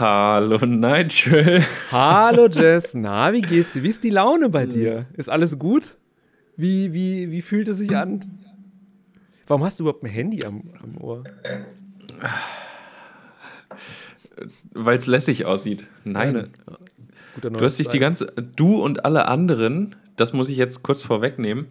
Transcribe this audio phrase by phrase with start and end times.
[0.00, 1.62] Hallo Nigel.
[1.92, 2.94] Hallo Jess.
[2.94, 3.82] Na, wie geht's dir?
[3.82, 5.04] Wie ist die Laune bei dir?
[5.12, 5.98] Ist alles gut?
[6.56, 8.38] Wie, wie, wie fühlt es sich an?
[9.46, 11.24] Warum hast du überhaupt ein Handy am, am Ohr?
[14.72, 15.86] Weil es lässig aussieht.
[16.04, 16.32] Nein.
[16.32, 16.50] Nein.
[17.42, 21.66] Du hast dich die ganze, du und alle anderen, das muss ich jetzt kurz vorwegnehmen,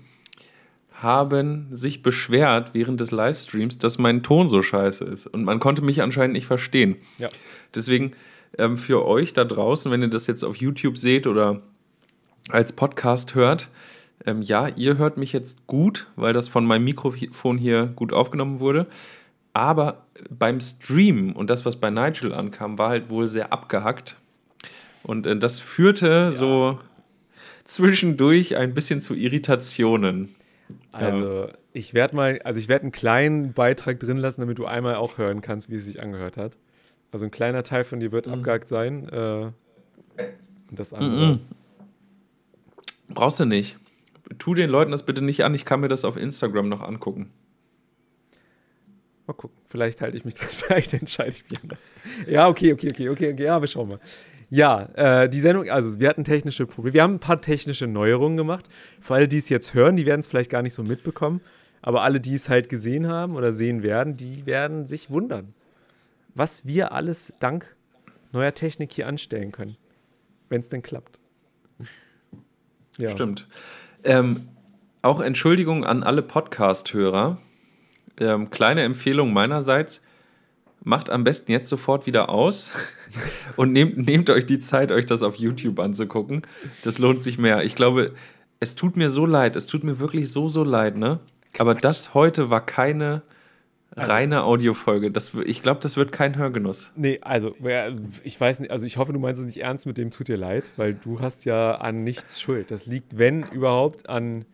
[1.01, 5.27] haben sich beschwert während des Livestreams, dass mein Ton so scheiße ist.
[5.27, 6.97] Und man konnte mich anscheinend nicht verstehen.
[7.17, 7.29] Ja.
[7.73, 8.13] Deswegen
[8.57, 11.61] ähm, für euch da draußen, wenn ihr das jetzt auf YouTube seht oder
[12.49, 13.69] als Podcast hört,
[14.25, 18.59] ähm, ja, ihr hört mich jetzt gut, weil das von meinem Mikrofon hier gut aufgenommen
[18.59, 18.87] wurde.
[19.53, 24.17] Aber beim Stream und das, was bei Nigel ankam, war halt wohl sehr abgehackt.
[25.03, 26.79] Und äh, das führte so
[27.65, 30.35] zwischendurch ein bisschen zu Irritationen.
[30.91, 34.95] Also, ich werde mal, also ich werde einen kleinen Beitrag drin lassen, damit du einmal
[34.95, 36.57] auch hören kannst, wie es sich angehört hat.
[37.11, 38.33] Also ein kleiner Teil von dir wird Mhm.
[38.33, 39.07] abgehackt sein.
[39.09, 39.51] Äh,
[40.69, 41.33] und das andere.
[41.33, 41.39] Mhm.
[43.09, 43.77] Brauchst du nicht.
[44.37, 45.55] Tu den Leuten das bitte nicht an.
[45.55, 47.31] Ich kann mir das auf Instagram noch angucken.
[49.25, 49.57] Mal gucken.
[49.67, 51.85] Vielleicht halte ich mich dran, vielleicht entscheide ich mich anders.
[52.27, 53.43] Ja, okay, okay, okay, okay, okay.
[53.43, 53.99] Ja, wir schauen mal.
[54.49, 56.93] Ja, äh, die Sendung, also wir hatten technische Probleme.
[56.95, 58.67] Wir haben ein paar technische Neuerungen gemacht.
[58.99, 61.41] Für alle, die es jetzt hören, die werden es vielleicht gar nicht so mitbekommen.
[61.81, 65.53] Aber alle, die es halt gesehen haben oder sehen werden, die werden sich wundern,
[66.33, 67.75] was wir alles dank
[68.31, 69.77] neuer Technik hier anstellen können.
[70.49, 71.19] Wenn es denn klappt.
[72.97, 73.11] Ja.
[73.11, 73.47] Stimmt.
[74.03, 74.49] Ähm,
[75.01, 77.37] auch Entschuldigung an alle Podcast-Hörer.
[78.17, 80.01] Ähm, kleine Empfehlung meinerseits.
[80.83, 82.69] Macht am besten jetzt sofort wieder aus
[83.55, 86.43] und nehmt, nehmt euch die Zeit, euch das auf YouTube anzugucken.
[86.83, 87.63] Das lohnt sich mehr.
[87.63, 88.13] Ich glaube,
[88.59, 89.55] es tut mir so leid.
[89.55, 91.19] Es tut mir wirklich so, so leid, ne?
[91.57, 93.23] Aber das heute war keine
[93.95, 95.11] reine Audiofolge.
[95.11, 96.91] Das, ich glaube, das wird kein Hörgenuss.
[96.95, 97.55] Nee, also,
[98.23, 100.37] ich weiß nicht, also ich hoffe, du meinst es nicht ernst mit dem, tut dir
[100.37, 102.71] leid, weil du hast ja an nichts Schuld.
[102.71, 104.45] Das liegt, wenn überhaupt, an.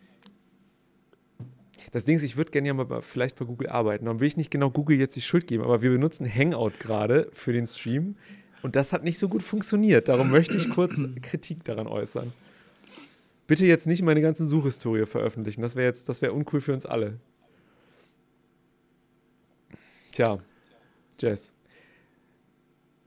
[1.96, 4.04] Das Ding ist, ich würde gerne ja mal bei, vielleicht bei Google arbeiten.
[4.04, 7.30] Dann will ich nicht genau Google jetzt die Schuld geben, aber wir benutzen Hangout gerade
[7.32, 8.18] für den Stream
[8.64, 10.10] und das hat nicht so gut funktioniert.
[10.10, 12.34] Darum möchte ich kurz Kritik daran äußern.
[13.48, 15.62] Bitte jetzt nicht meine ganzen Suchhistorie veröffentlichen.
[15.62, 17.18] Das wäre jetzt, das wäre uncool für uns alle.
[20.12, 20.40] Tja,
[21.18, 21.54] Jess.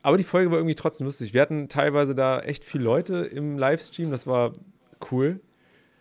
[0.00, 1.34] Aber die Folge war irgendwie trotzdem lustig.
[1.34, 4.10] Wir hatten teilweise da echt viele Leute im Livestream.
[4.10, 4.54] Das war
[5.10, 5.40] cool.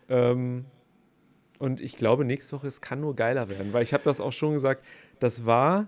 [0.07, 0.63] Ähm,
[1.59, 4.33] und ich glaube, nächste Woche, es kann nur geiler werden, weil ich habe das auch
[4.33, 4.83] schon gesagt,
[5.19, 5.87] das war,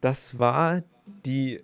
[0.00, 0.82] das war
[1.24, 1.60] die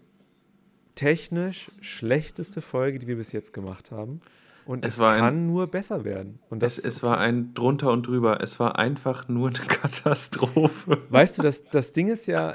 [0.94, 4.20] technisch schlechteste Folge, die wir bis jetzt gemacht haben.
[4.64, 6.38] Und Es es, war ein- kann nur besser werden.
[6.48, 8.40] Und das, Es, es war ein drunter und drüber.
[8.42, 10.98] Es war einfach nur eine Katastrophe.
[11.10, 12.54] Weißt du, das, das Ding ist ja,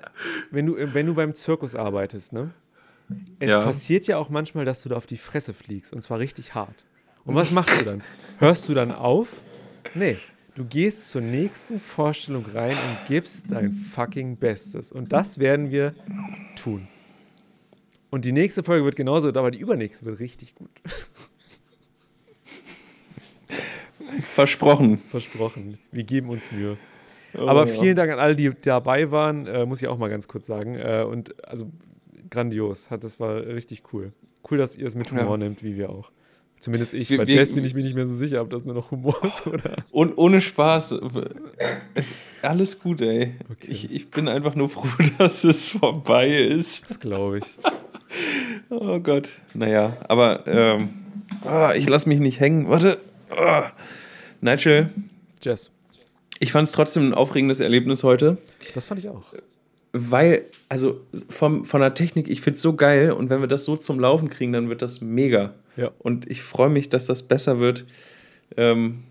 [0.52, 2.52] wenn du, wenn du beim Zirkus arbeitest, ne?
[3.40, 3.62] Es Ja.
[3.62, 6.86] passiert ja auch manchmal, dass du da auf die Fresse fliegst und zwar richtig hart.
[7.26, 8.04] Und was machst du dann?
[8.38, 9.34] Hörst du dann auf?
[9.94, 10.18] Nee.
[10.58, 14.92] Du gehst zur nächsten Vorstellung rein und gibst dein fucking Bestes.
[14.92, 15.94] Und das werden wir
[16.56, 16.88] tun.
[18.10, 20.72] Und die nächste Folge wird genauso, aber die übernächste wird richtig gut.
[24.22, 24.98] Versprochen.
[24.98, 25.78] Versprochen.
[25.92, 26.78] Wir geben uns Mühe.
[27.36, 30.28] Aber Oh, vielen Dank an alle, die dabei waren, äh, muss ich auch mal ganz
[30.28, 30.74] kurz sagen.
[30.74, 31.72] Äh, und also
[32.32, 34.12] grandios, hat, das war richtig cool.
[34.50, 35.38] Cool, dass ihr es mit Humor Ja.
[35.38, 36.10] nehmt, wie wir auch.
[36.60, 37.10] Zumindest ich.
[37.10, 39.24] Wir- Bei Jazz bin ich mir nicht mehr so sicher, ob das nur noch Humor
[39.26, 39.76] ist oder.
[39.92, 40.96] Und ohne Spaß.
[41.94, 43.36] Es, alles gut, ey.
[43.52, 43.68] Okay.
[43.72, 44.88] Ich, ich bin einfach nur froh,
[45.20, 46.90] dass es vorbei ist.
[46.90, 47.44] Das glaube ich.
[48.70, 49.30] Oh Gott.
[49.54, 50.90] Naja, aber ähm,
[51.46, 52.70] ah, ich lasse mich nicht hängen.
[52.70, 53.00] Warte.
[53.30, 53.72] Ah.
[54.42, 54.90] Nigel,
[55.42, 55.72] Jazz.
[56.40, 58.38] ich fand es trotzdem ein aufregendes Erlebnis heute,
[58.74, 59.24] Das fand ich auch.
[60.00, 63.64] Weil, also vom, von der Technik, ich finde es so geil und wenn wir das
[63.64, 65.54] so zum Laufen kriegen, dann wird das mega.
[65.76, 65.92] Ja.
[66.00, 67.86] Und ich freue mich, dass das besser wird.
[68.56, 69.04] Ähm,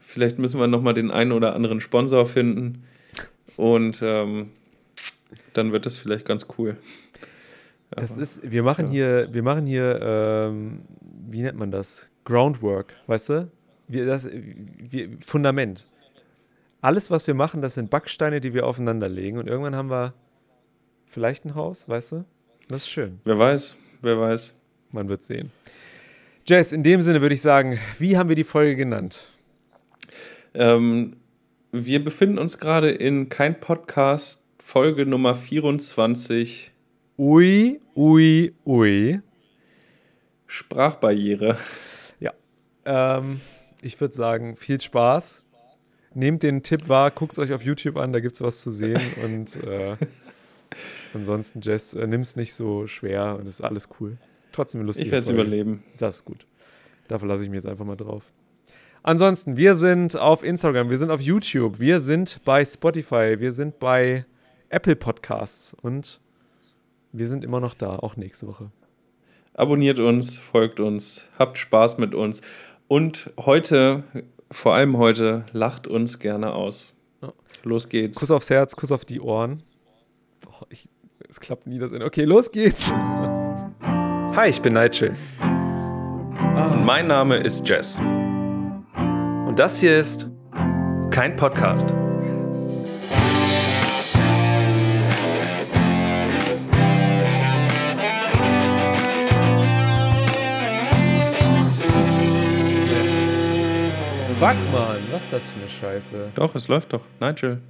[0.00, 2.84] vielleicht müssen wir nochmal den einen oder anderen Sponsor finden.
[3.56, 4.50] Und ähm,
[5.52, 6.76] dann wird das vielleicht ganz cool.
[7.90, 10.80] Das Aber- ist, wir machen hier, wir machen hier, ähm,
[11.28, 12.08] wie nennt man das?
[12.24, 13.50] Groundwork, weißt du?
[13.88, 15.86] Wir, das, wir, Fundament.
[16.80, 19.38] Alles, was wir machen, das sind Backsteine, die wir aufeinander legen.
[19.38, 20.12] Und irgendwann haben wir
[21.08, 22.24] vielleicht ein Haus, weißt du?
[22.68, 23.20] Das ist schön.
[23.24, 24.54] Wer weiß, wer weiß.
[24.92, 25.50] Man wird sehen.
[26.46, 29.26] Jess, in dem Sinne würde ich sagen, wie haben wir die Folge genannt?
[30.54, 31.16] Ähm,
[31.72, 36.72] wir befinden uns gerade in kein Podcast, Folge Nummer 24,
[37.18, 39.20] Ui, ui, ui.
[40.46, 41.58] Sprachbarriere.
[42.86, 43.40] Ähm,
[43.82, 45.42] ich würde sagen, viel Spaß.
[46.14, 48.70] Nehmt den Tipp wahr, guckt es euch auf YouTube an, da gibt es was zu
[48.70, 49.02] sehen.
[49.22, 49.96] Und, äh,
[51.16, 54.18] Ansonsten, Jess, äh, nimm's nicht so schwer und ist alles cool.
[54.52, 55.06] Trotzdem lustig.
[55.06, 55.82] Ich werde es überleben.
[55.96, 56.46] Das ist gut.
[57.08, 58.22] Dafür lasse ich mich jetzt einfach mal drauf.
[59.02, 63.78] Ansonsten, wir sind auf Instagram, wir sind auf YouTube, wir sind bei Spotify, wir sind
[63.78, 64.26] bei
[64.68, 66.20] Apple Podcasts und
[67.12, 68.70] wir sind immer noch da, auch nächste Woche.
[69.54, 72.42] Abonniert uns, folgt uns, habt Spaß mit uns
[72.88, 74.04] und heute,
[74.50, 76.92] vor allem heute, lacht uns gerne aus.
[77.62, 78.18] Los geht's.
[78.18, 79.62] Kuss aufs Herz, Kuss auf die Ohren.
[80.46, 80.88] Oh, ich,
[81.28, 82.02] es klappt nie das in.
[82.02, 82.92] Okay, los geht's.
[82.92, 85.14] Hi, ich bin Nigel.
[86.84, 87.98] Mein Name ist Jess.
[87.98, 90.28] Und das hier ist
[91.10, 91.92] Kein Podcast.
[104.38, 106.32] Fuck, Mann, was ist das für eine Scheiße?
[106.34, 107.00] Doch, es läuft doch.
[107.20, 107.62] Nigel,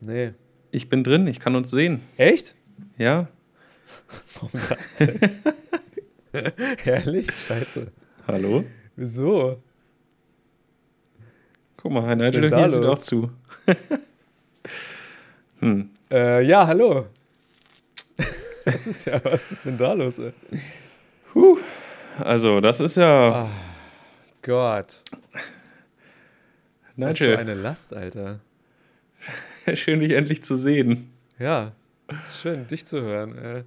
[0.00, 0.34] Nee.
[0.72, 2.00] Ich bin drin, ich kann uns sehen.
[2.16, 2.56] Echt?
[2.98, 3.28] Ja?
[4.34, 5.42] Warum das denn?
[6.78, 7.92] Herrlich, scheiße.
[8.26, 8.64] Hallo?
[8.96, 9.62] Wieso?
[11.76, 13.30] Guck mal, Nigel, denn da hier sieht auch zu.
[15.60, 15.90] hm.
[16.10, 17.06] Äh, ja, hallo.
[18.64, 20.20] Was ist ja, was ist denn da los?
[20.20, 20.32] Ey?
[21.32, 21.58] Puh.
[22.18, 23.46] Also, das ist ja.
[23.46, 23.50] Ah,
[24.40, 25.02] Gott.
[26.96, 28.38] Was für Nigel, eine Last, Alter.
[29.74, 31.10] schön, dich endlich zu sehen.
[31.38, 31.72] Ja,
[32.18, 33.38] ist schön, dich zu hören.
[33.38, 33.64] Äh.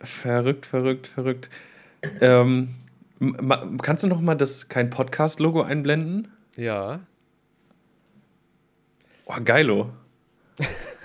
[0.00, 1.50] Verrückt, verrückt, verrückt.
[2.20, 2.74] Ähm,
[3.82, 6.28] kannst du noch mal das kein Podcast-Logo einblenden?
[6.56, 7.00] Ja.
[9.24, 9.90] Oh, geilo.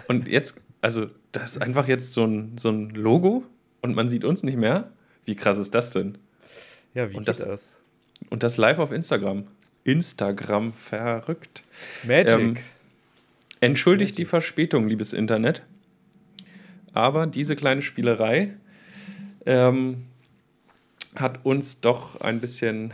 [0.07, 3.43] Und jetzt, also, das ist einfach jetzt so ein, so ein Logo
[3.81, 4.91] und man sieht uns nicht mehr.
[5.25, 6.17] Wie krass ist das denn?
[6.93, 7.77] Ja, wie Und geht das- das?
[8.29, 9.47] Und das live auf Instagram.
[9.83, 11.63] Instagram, verrückt.
[12.03, 12.29] Magic.
[12.39, 12.57] Ähm,
[13.59, 14.15] Entschuldigt Magic.
[14.17, 15.61] die Verspätung, liebes Internet.
[16.93, 18.53] Aber diese kleine Spielerei
[19.45, 20.05] ähm,
[21.15, 22.91] hat uns doch ein bisschen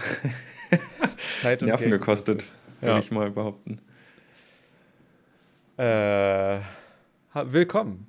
[1.37, 2.43] Zeit und Nerven Geld gekostet,
[2.81, 2.99] würde Ja.
[2.99, 3.79] ich mal behaupten.
[5.77, 6.59] Äh,
[7.33, 8.07] willkommen.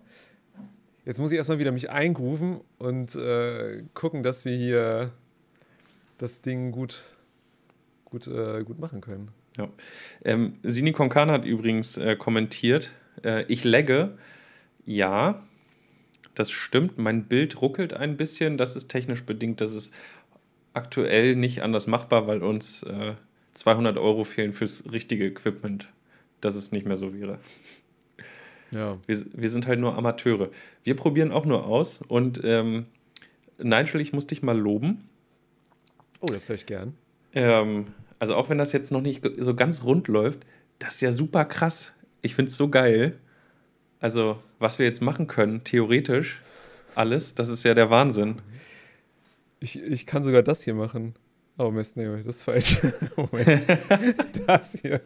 [1.04, 5.10] Jetzt muss ich erstmal wieder mich eingrooven und äh, gucken, dass wir hier
[6.18, 7.04] das Ding gut,
[8.10, 9.28] gut, äh, gut machen können.
[9.56, 9.68] Ja.
[10.24, 12.90] Ähm, Sini Konkan hat übrigens äh, kommentiert,
[13.24, 14.16] äh, ich lagge,
[14.86, 15.42] ja,
[16.34, 19.92] das stimmt, mein Bild ruckelt ein bisschen, das ist technisch bedingt, das ist
[20.72, 23.14] aktuell nicht anders machbar, weil uns äh,
[23.54, 25.88] 200 Euro fehlen fürs richtige Equipment,
[26.40, 27.38] dass es nicht mehr so wäre.
[28.70, 28.98] Ja.
[29.06, 30.50] Wir, wir sind halt nur Amateure.
[30.84, 32.86] Wir probieren auch nur aus und ähm,
[33.58, 35.08] Nigel, ich muss dich mal loben.
[36.20, 36.94] Oh, das höre ich gern.
[37.38, 37.86] Ähm,
[38.18, 40.44] also auch wenn das jetzt noch nicht so ganz rund läuft,
[40.80, 41.92] das ist ja super krass.
[42.20, 43.14] Ich finde es so geil.
[44.00, 46.40] Also was wir jetzt machen können, theoretisch,
[46.96, 48.42] alles, das ist ja der Wahnsinn.
[49.60, 51.14] Ich, ich kann sogar das hier machen.
[51.58, 52.78] Oh Mist, nee, das ist falsch.
[53.16, 53.66] Moment.
[54.46, 55.00] das hier.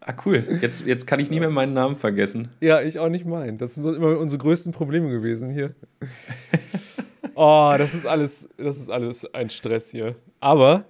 [0.00, 2.48] Ah cool, jetzt, jetzt kann ich nie mehr meinen Namen vergessen.
[2.60, 3.58] Ja, ich auch nicht meinen.
[3.58, 5.74] Das sind immer unsere größten Probleme gewesen hier.
[7.36, 10.14] Oh, das ist alles, das ist alles ein Stress hier.
[10.38, 10.84] Aber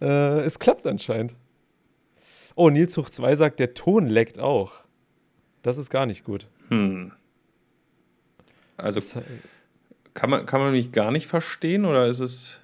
[0.00, 1.36] äh, es klappt anscheinend.
[2.54, 4.84] Oh, Nils Hoch 2 sagt, der Ton leckt auch.
[5.62, 6.48] Das ist gar nicht gut.
[6.68, 7.12] Hm.
[8.76, 9.22] Also Das,
[10.14, 12.60] kann man, kann man mich gar nicht verstehen oder ist es,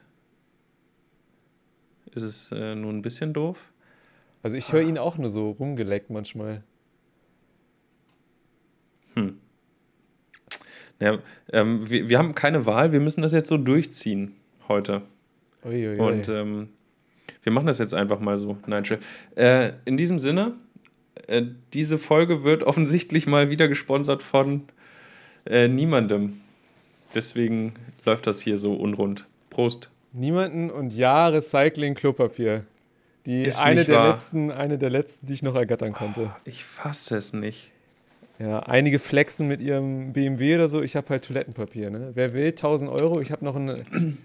[2.13, 3.59] ist es äh, nur ein bisschen doof?
[4.43, 6.63] also ich höre ihn auch nur so rumgeleckt manchmal.
[11.01, 11.19] Ja,
[11.53, 14.37] ähm, wir, wir haben keine Wahl, wir müssen das jetzt so durchziehen
[14.69, 15.03] heute.
[15.65, 15.99] Uiuiui.
[15.99, 16.69] Und ähm,
[17.47, 18.99] wir machen das jetzt einfach mal so, Nigel.
[19.37, 20.55] Äh, in diesem Sinne,
[21.29, 21.43] äh,
[21.75, 24.63] diese Folge wird offensichtlich mal wieder gesponsert von
[25.47, 26.41] äh, niemandem.
[27.15, 27.75] Deswegen
[28.05, 29.27] läuft das hier so unrund.
[29.49, 29.91] Prost.
[30.13, 32.65] Niemanden und ja, Recycling Klopapier.
[33.27, 34.11] Die Ist eine der wahr.
[34.11, 36.33] letzten, eine der letzten, die ich noch ergattern konnte.
[36.45, 37.71] Ich fasse es nicht.
[38.41, 40.83] Ja, einige flexen mit ihrem BMW oder so.
[40.83, 41.91] Ich habe halt Toilettenpapier.
[41.91, 42.11] Ne?
[42.15, 43.21] Wer will, 1000 Euro.
[43.21, 44.19] Ich habe noch einen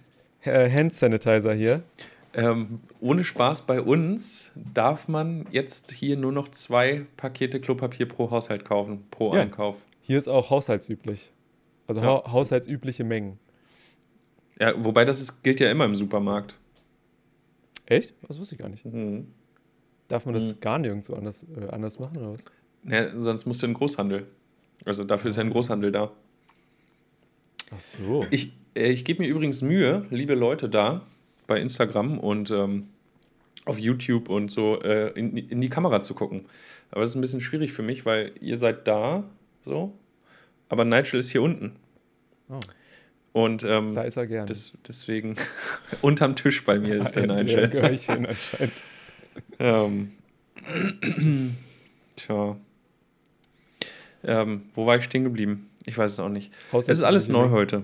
[0.44, 1.84] äh, Hand Sanitizer hier.
[2.34, 8.32] Ähm, ohne Spaß bei uns darf man jetzt hier nur noch zwei Pakete Klopapier pro
[8.32, 9.42] Haushalt kaufen, pro Ja.
[9.42, 9.76] Einkauf.
[10.02, 11.32] Hier ist auch haushaltsüblich.
[11.88, 12.08] Also Ja.
[12.08, 13.38] hau haushaltsübliche Mengen.
[14.60, 16.56] Ja, wobei das ist, gilt ja immer im Supermarkt.
[17.86, 18.14] Echt?
[18.28, 18.86] Das wusste ich gar nicht.
[18.86, 19.28] Mhm.
[20.08, 20.60] Darf man das Mhm.
[20.62, 22.46] gar nirgendwo anders, äh, anders machen oder was?
[22.88, 24.28] Ja, sonst musst du in den Großhandel.
[24.86, 26.12] Also dafür ist ja ein Großhandel da.
[27.72, 28.26] Ach so.
[28.32, 31.02] Ich, äh, ich gebe mir übrigens Mühe, liebe Leute da
[31.51, 32.88] bei Instagram und ähm,
[33.65, 36.46] auf YouTube und so äh, in, in die Kamera zu gucken.
[36.91, 39.25] Aber das ist ein bisschen schwierig für mich, weil ihr seid da
[39.63, 39.93] So.
[40.70, 41.75] Aber Nigel ist hier unten.
[42.48, 42.60] Oh.
[43.34, 44.48] Und ähm, Da ist er gern.
[44.48, 45.36] des, deswegen
[46.01, 47.67] unterm Tisch bei mir ist der Nigel.
[47.67, 48.74] gehöre ich hin anscheinend.
[49.60, 50.12] Ähm,
[52.17, 52.58] tja.
[54.24, 55.70] Ähm, wo war ich stehen geblieben?
[55.86, 56.51] Ich weiß es auch nicht.
[56.74, 57.84] Es ist alles neu heute.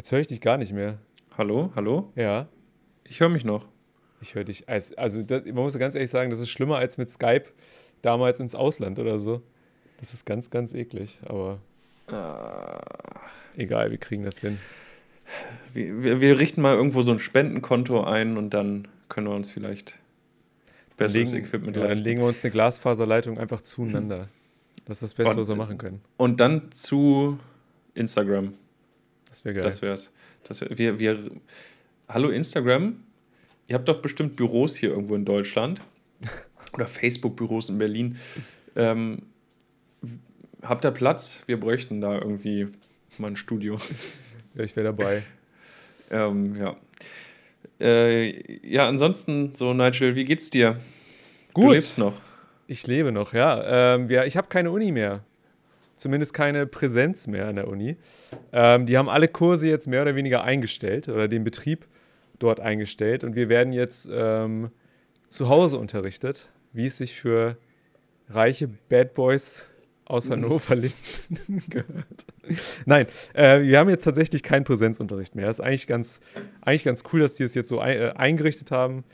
[0.00, 0.96] Jetzt höre ich dich gar nicht mehr.
[1.36, 1.72] Hallo?
[1.76, 2.10] Hallo?
[2.16, 2.48] Ja,
[3.04, 3.66] Ich höre mich noch.
[4.22, 4.66] ich höre dich.
[4.66, 7.44] als- Also, das, man muss ganz ehrlich sagen, das ist schlimmer als mit Skype
[8.00, 9.42] damals ins Ausland oder so.
[9.98, 11.58] Das ist ganz, ganz eklig, aber
[13.58, 14.56] egal, wir kriegen das hin.
[15.74, 19.50] Wir, wir, wir richten mal irgendwo so ein Spendenkonto ein und dann können wir uns
[19.50, 19.98] vielleicht
[20.96, 24.28] besseres legen, Equipment ja, dann legen wir uns eine Glasfaserleitung einfach zueinander.
[24.86, 26.00] Das ist das Beste, Und- was wir machen können.
[26.16, 27.38] Und dann zu
[27.92, 28.54] Instagram.
[29.30, 29.62] Das wäre geil.
[29.62, 30.12] Das wär's.
[30.44, 31.30] Das wär, wir, wir,
[32.08, 33.02] hallo Instagram.
[33.68, 35.80] Ihr habt doch bestimmt Büros hier irgendwo in Deutschland.
[36.72, 38.18] Oder Facebook-Büros in Berlin.
[38.76, 39.22] Ähm,
[40.62, 41.42] habt ihr Platz?
[41.46, 42.68] Wir bräuchten da irgendwie
[43.18, 43.76] mal ein Studio.
[44.54, 45.22] ja, ich wäre dabei.
[46.10, 46.76] ähm, ja.
[47.80, 50.80] Äh, ja, ansonsten, so Nigel, wie geht's dir?
[51.54, 51.74] Du Gut.
[51.74, 52.14] lebst noch.
[52.66, 53.94] Ich lebe noch, ja.
[53.94, 55.24] Ähm, wir, ich habe keine Uni mehr.
[56.00, 57.98] Zumindest keine Präsenz mehr an der Uni.
[58.52, 61.86] Ähm, die haben alle Kurse jetzt mehr oder weniger eingestellt oder den Betrieb
[62.38, 63.22] dort eingestellt.
[63.22, 64.70] Und wir werden jetzt ähm,
[65.28, 67.58] zu Hause unterrichtet, wie es sich für
[68.30, 69.68] reiche Bad Boys
[70.06, 72.26] aus Hannover Linden gehört.
[72.86, 75.48] Nein, äh, wir haben jetzt tatsächlich keinen Präsenzunterricht mehr.
[75.48, 76.22] Das ist eigentlich ganz,
[76.62, 79.04] eigentlich ganz cool, dass die es jetzt so ein, äh, eingerichtet haben.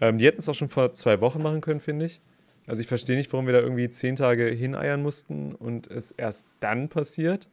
[0.00, 2.20] Ähm, die hätten es auch schon vor zwei Wochen machen können, finde ich.
[2.68, 6.46] Also ich verstehe nicht, warum wir da irgendwie zehn Tage hineiern mussten und es erst
[6.60, 7.48] dann passiert.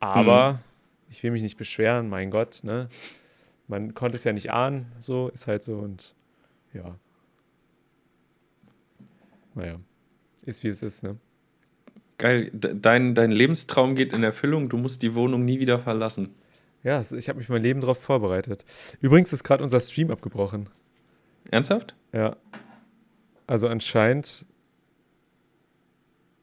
[0.00, 0.60] Aber
[1.10, 2.88] ich will mich nicht beschweren, mein Gott, ne?
[3.68, 6.14] Man konnte es ja nicht ahnen, so ist halt so und
[6.72, 6.96] ja.
[9.54, 9.80] Naja,
[10.42, 11.16] ist wie es ist, ne?
[12.18, 16.34] Geil, de- dein, dein Lebenstraum geht in Erfüllung, du musst die Wohnung nie wieder verlassen.
[16.82, 18.64] Ja, ich habe mich mein Leben darauf vorbereitet.
[19.00, 20.70] Übrigens ist gerade unser Stream abgebrochen.
[21.50, 21.94] Ernsthaft?
[22.12, 22.36] Ja.
[23.46, 24.44] Also anscheinend,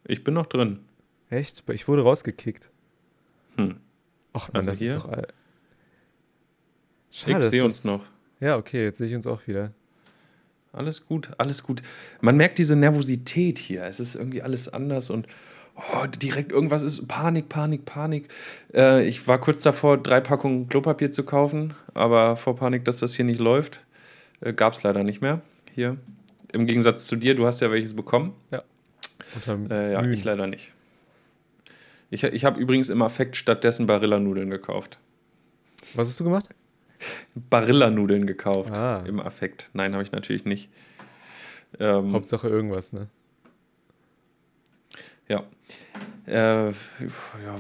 [0.06, 0.80] Ich bin noch drin.
[1.30, 2.70] echt, ich wurde rausgekickt.
[3.58, 3.78] Hm.
[4.34, 4.96] Ach man, Also das hier?
[4.96, 5.10] ist doch.
[5.10, 5.28] all-
[7.12, 8.04] Ich Schade, dass sehe uns das- noch.
[8.40, 9.72] Ja, okay, jetzt sehe ich uns auch wieder.
[10.72, 11.84] Alles gut, alles gut.
[12.20, 13.84] Man merkt diese Nervosität hier.
[13.84, 15.28] Es ist irgendwie alles anders und
[15.76, 18.28] oh, direkt irgendwas ist Panik, Panik, Panik.
[18.74, 23.14] Äh, ich war kurz davor, drei Packungen Klopapier zu kaufen, aber vor Panik, dass das
[23.14, 23.86] hier nicht läuft,
[24.42, 25.42] äh, gab es leider nicht mehr
[25.74, 25.98] hier.
[26.54, 28.34] Im Gegensatz zu dir, du hast ja welches bekommen.
[29.36, 30.14] Unterm Äh, ja, Mühen.
[30.14, 30.72] ich leider nicht.
[32.12, 35.00] Ich, ich habe übrigens im Affekt stattdessen Barillanudeln gekauft.
[35.96, 36.48] Was hast du gemacht?
[37.50, 39.04] Barillanudeln gekauft Ah.
[39.06, 39.70] im Affekt.
[39.74, 40.70] Nein, habe ich natürlich nicht.
[41.80, 43.08] Ähm, Hauptsache irgendwas, ne?
[45.28, 45.44] Ja.
[46.28, 46.74] Äh, ja.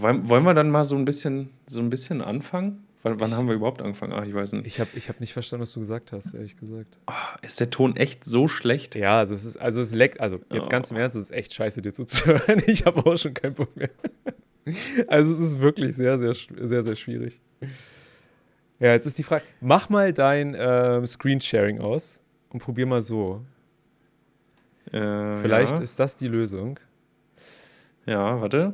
[0.02, 2.83] Wollen wollen wir dann mal so ein bisschen, so ein bisschen anfangen?
[3.04, 4.14] Wann, wann haben wir überhaupt angefangen?
[4.14, 4.66] Ah, ich weiß nicht.
[4.66, 6.98] Ich habe ich hab nicht verstanden, was du gesagt hast, ehrlich gesagt.
[7.06, 8.96] Ah, ist der Ton echt so schlecht?
[8.96, 10.70] Ja, also es ist, also es leckt, also jetzt Oh.
[10.70, 12.64] ganz im Ernst, es ist echt scheiße, dir zuzuhören.
[12.68, 13.90] Ich habe auch schon keinen Bock mehr.
[15.08, 17.42] Also es ist wirklich sehr, sehr, sehr, sehr schwierig.
[18.80, 23.42] Ja, jetzt ist die Frage, mach mal dein ähm, Screensharing aus und probier mal so.
[24.92, 25.82] Äh, Vielleicht ja.
[25.82, 26.80] ist das die Lösung.
[28.06, 28.74] Ja, warte.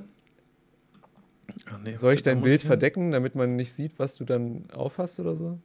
[1.84, 5.20] Nee, Soll ich dein Bild ich- verdecken, damit man nicht sieht, was du dann aufhast
[5.20, 5.60] oder so?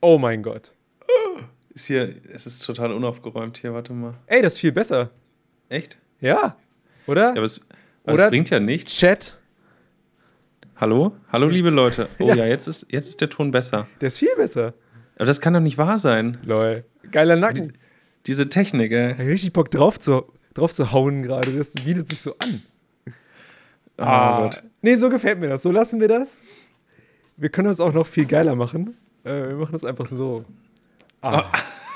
[0.00, 0.72] Oh mein Gott.
[1.74, 4.14] Ist hier, es ist total unaufgeräumt hier, warte mal.
[4.26, 5.10] Ey, das ist viel besser.
[5.68, 5.98] Echt?
[6.20, 6.56] Ja,
[7.06, 7.26] oder?
[7.26, 7.60] Ja, aber es,
[8.04, 8.96] aber Oder- es bringt ja nichts.
[8.96, 9.36] Chat,
[10.76, 11.12] Hallo?
[11.30, 12.08] Hallo, liebe Leute.
[12.18, 12.36] Oh Ja.
[12.36, 13.86] ja, jetzt, ist, jetzt ist der Ton besser.
[14.00, 14.72] der ist viel besser.
[15.16, 16.38] Aber das kann doch nicht wahr sein.
[16.42, 16.84] Lol.
[17.12, 17.74] Geiler Nacken.
[18.26, 19.12] Diese Technik, ey.
[19.12, 21.52] Richtig Bock drauf zu, drauf zu hauen gerade.
[21.56, 22.62] Das bietet sich so an.
[24.00, 24.40] Oh Ah.
[24.48, 24.62] Gott.
[24.82, 25.62] Nee, so gefällt mir das.
[25.62, 26.42] So lassen wir das.
[27.36, 28.96] Wir können das auch noch viel geiler machen.
[29.24, 30.44] Äh, wir machen das einfach so.
[31.22, 31.50] Ah,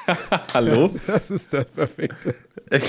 [0.55, 0.91] Hallo?
[1.07, 2.35] das ist das Perfekte.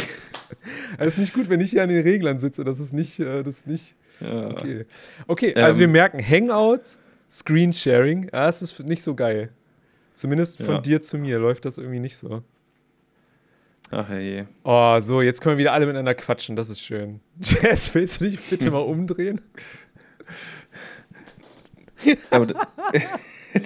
[0.97, 2.63] Es ist nicht gut, wenn ich hier an den Reglern sitze.
[2.63, 4.47] Das ist nicht, äh, das ist nicht ja.
[4.49, 4.85] okay.
[5.27, 5.87] Okay, also Ähm.
[5.87, 6.97] wir merken Hangouts,
[7.29, 8.25] Screensharing.
[8.25, 9.49] Ja, das ist nicht so geil.
[10.13, 10.81] Zumindest von Ja.
[10.81, 12.41] dir zu mir läuft das irgendwie nicht so.
[13.91, 14.45] Ach je.
[14.63, 16.55] Oh, so, jetzt können wir wieder alle miteinander quatschen.
[16.55, 17.19] Das ist schön.
[17.39, 19.41] Jess, willst du dich bitte mal umdrehen?
[22.31, 22.53] Aber d-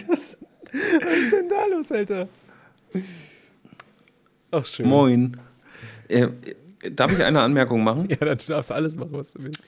[0.08, 2.28] Was ist denn da los, Alter?
[4.52, 4.88] Ach, schön.
[4.88, 5.38] moin.
[6.08, 6.28] Äh,
[6.92, 8.08] darf ich eine Anmerkung machen?
[8.10, 9.64] Ja, dann darfst du alles machen, was du willst.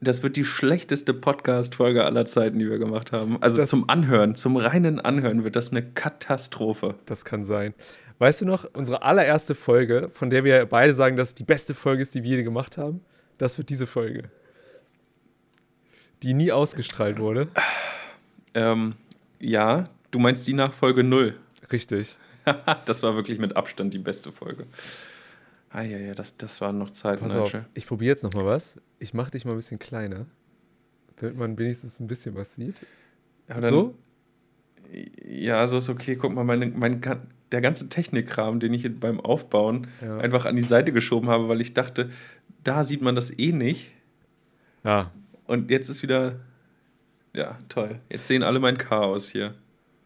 [0.00, 3.40] Das wird die schlechteste Podcast-Folge aller Zeiten, die wir gemacht haben.
[3.42, 6.94] Also Das- zum Anhören, zum reinen Anhören wird das eine Katastrophe.
[7.06, 7.74] Das kann sein.
[8.22, 11.74] Weißt du noch, unsere allererste Folge, von der wir beide sagen, dass es die beste
[11.74, 13.00] Folge ist, die wir je gemacht haben?
[13.36, 14.30] Das wird diese Folge.
[16.22, 17.48] Die nie ausgestrahlt wurde.
[18.54, 18.94] Ähm,
[19.40, 21.34] ja, du meinst die nach Folge 0.
[21.72, 22.16] Richtig.
[22.86, 24.68] das war wirklich mit Abstand die beste Folge.
[25.70, 27.22] Ah, ja, ja, das, das waren noch Zeiten.
[27.22, 28.80] Pass auf, ich probiere jetzt noch mal was.
[29.00, 30.26] Ich mache dich mal ein bisschen kleiner,
[31.16, 32.86] damit man wenigstens ein bisschen was sieht.
[33.48, 33.94] Ja, dann, so?
[35.24, 36.14] Ja, so ist okay.
[36.14, 37.00] Guck mal, mein, mein,
[37.52, 40.18] der ganze Technikkram, den ich beim Aufbauen ja.
[40.18, 42.10] einfach an die Seite geschoben habe, weil ich dachte,
[42.64, 43.92] da sieht man das eh nicht.
[44.84, 45.10] Ja.
[45.46, 46.36] Und jetzt ist wieder,
[47.34, 48.00] ja, toll.
[48.10, 49.54] Jetzt sehen alle mein Chaos hier.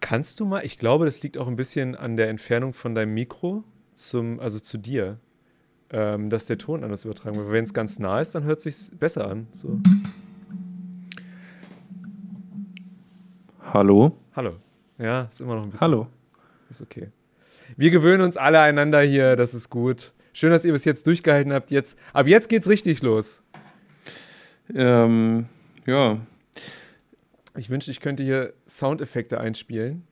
[0.00, 3.14] Kannst du mal, ich glaube, das liegt auch ein bisschen an der Entfernung von deinem
[3.14, 5.18] Mikro zum, also zu dir,
[5.90, 7.50] ähm, dass der Ton anders übertragen wird.
[7.50, 9.46] Wenn es ganz nah ist, dann hört es sich besser an.
[9.52, 9.80] So.
[13.72, 14.18] Hallo?
[14.34, 14.56] Hallo.
[14.98, 15.86] Ja, ist immer noch ein bisschen.
[15.86, 16.08] Hallo.
[16.68, 17.10] Ist okay.
[17.76, 20.12] Wir gewöhnen uns alle einander hier, das ist gut.
[20.32, 21.70] Schön, dass ihr bis jetzt durchgehalten habt.
[21.70, 23.42] Jetzt, ab jetzt geht's richtig los.
[24.74, 25.46] Ähm,
[25.86, 26.18] ja.
[27.54, 30.04] Ich wünschte, ich könnte hier Soundeffekte einspielen.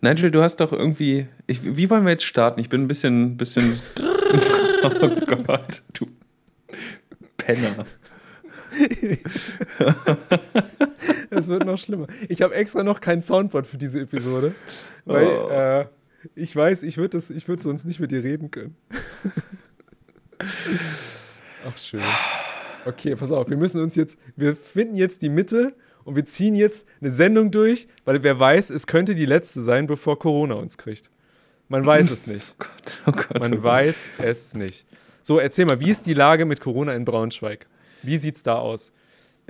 [0.00, 1.28] Nigel, du hast doch irgendwie.
[1.46, 2.58] Ich, wie wollen wir jetzt starten?
[2.58, 3.36] Ich bin ein bisschen.
[3.36, 3.64] bisschen
[4.82, 6.06] oh Gott, du
[7.36, 7.86] Penner.
[11.30, 12.06] Es wird noch schlimmer.
[12.28, 14.54] Ich habe extra noch kein Soundboard für diese Episode,
[15.04, 15.48] weil oh.
[15.48, 15.86] äh,
[16.34, 18.76] ich weiß, ich würde würd sonst nicht mit dir reden können.
[21.68, 22.02] Ach, schön.
[22.84, 26.54] Okay, pass auf, wir müssen uns jetzt, wir finden jetzt die Mitte und wir ziehen
[26.54, 30.78] jetzt eine Sendung durch, weil wer weiß, es könnte die letzte sein, bevor Corona uns
[30.78, 31.10] kriegt.
[31.68, 32.56] Man weiß es nicht.
[32.58, 34.86] Oh Gott, oh Gott, Man oh weiß es nicht.
[35.22, 37.66] So, erzähl mal, wie ist die Lage mit Corona in Braunschweig?
[38.02, 38.92] Wie sieht es da aus?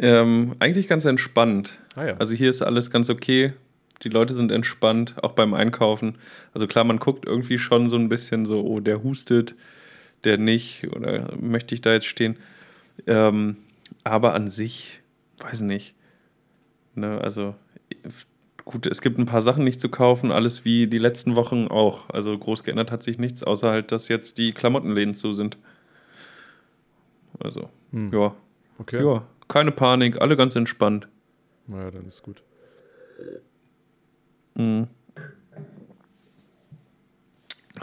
[0.00, 1.78] Ähm, eigentlich ganz entspannt.
[1.94, 2.16] Ah, ja.
[2.16, 3.52] Also hier ist alles ganz okay.
[4.02, 6.16] Die Leute sind entspannt, auch beim Einkaufen.
[6.54, 9.54] Also klar, man guckt irgendwie schon so ein bisschen so, oh, der hustet,
[10.24, 12.38] der nicht, oder möchte ich da jetzt stehen?
[13.06, 13.58] Ähm,
[14.02, 15.00] aber an sich,
[15.38, 15.94] weiß nicht.
[16.94, 17.54] Ne, also
[18.64, 22.08] gut, es gibt ein paar Sachen nicht zu kaufen, alles wie die letzten Wochen auch.
[22.08, 25.58] Also groß geändert hat sich nichts, außer halt, dass jetzt die Klamottenläden zu sind.
[27.38, 28.10] Also, hm.
[28.14, 28.34] ja.
[28.78, 29.04] Okay.
[29.04, 31.08] Ja, keine Panik, alle ganz entspannt.
[31.66, 32.42] Naja, dann ist gut.
[34.54, 34.86] Mhm.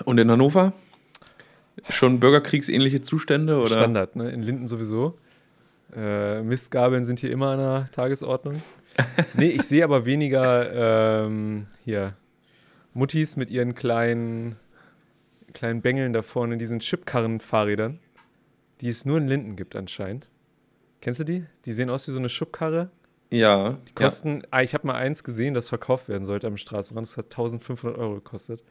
[0.06, 0.74] Und in Hannover?
[1.90, 3.58] Schon bürgerkriegsähnliche Zustände?
[3.58, 3.70] Oder?
[3.70, 4.32] Standard, ne?
[4.32, 5.18] In Linden sowieso.
[5.96, 8.62] Äh, Mistgabeln sind hier immer an der Tagesordnung.
[9.36, 12.16] nee, ich sehe aber weniger ähm, hier
[12.94, 14.56] Muttis mit ihren kleinen,
[15.54, 18.00] kleinen Bengeln da vorne, diesen Chipkarren-Fahrrädern,
[18.82, 20.28] die es nur in Linden gibt anscheinend.
[21.02, 21.46] Kennst du die?
[21.66, 22.90] Die sehen aus wie so eine Schubkarre.
[23.30, 23.78] Ja.
[23.88, 24.48] Die kosten, ja.
[24.52, 27.08] ah, ich habe mal eins gesehen, das verkauft werden sollte am Straßenrand.
[27.08, 28.64] Das hat 1500 Euro gekostet.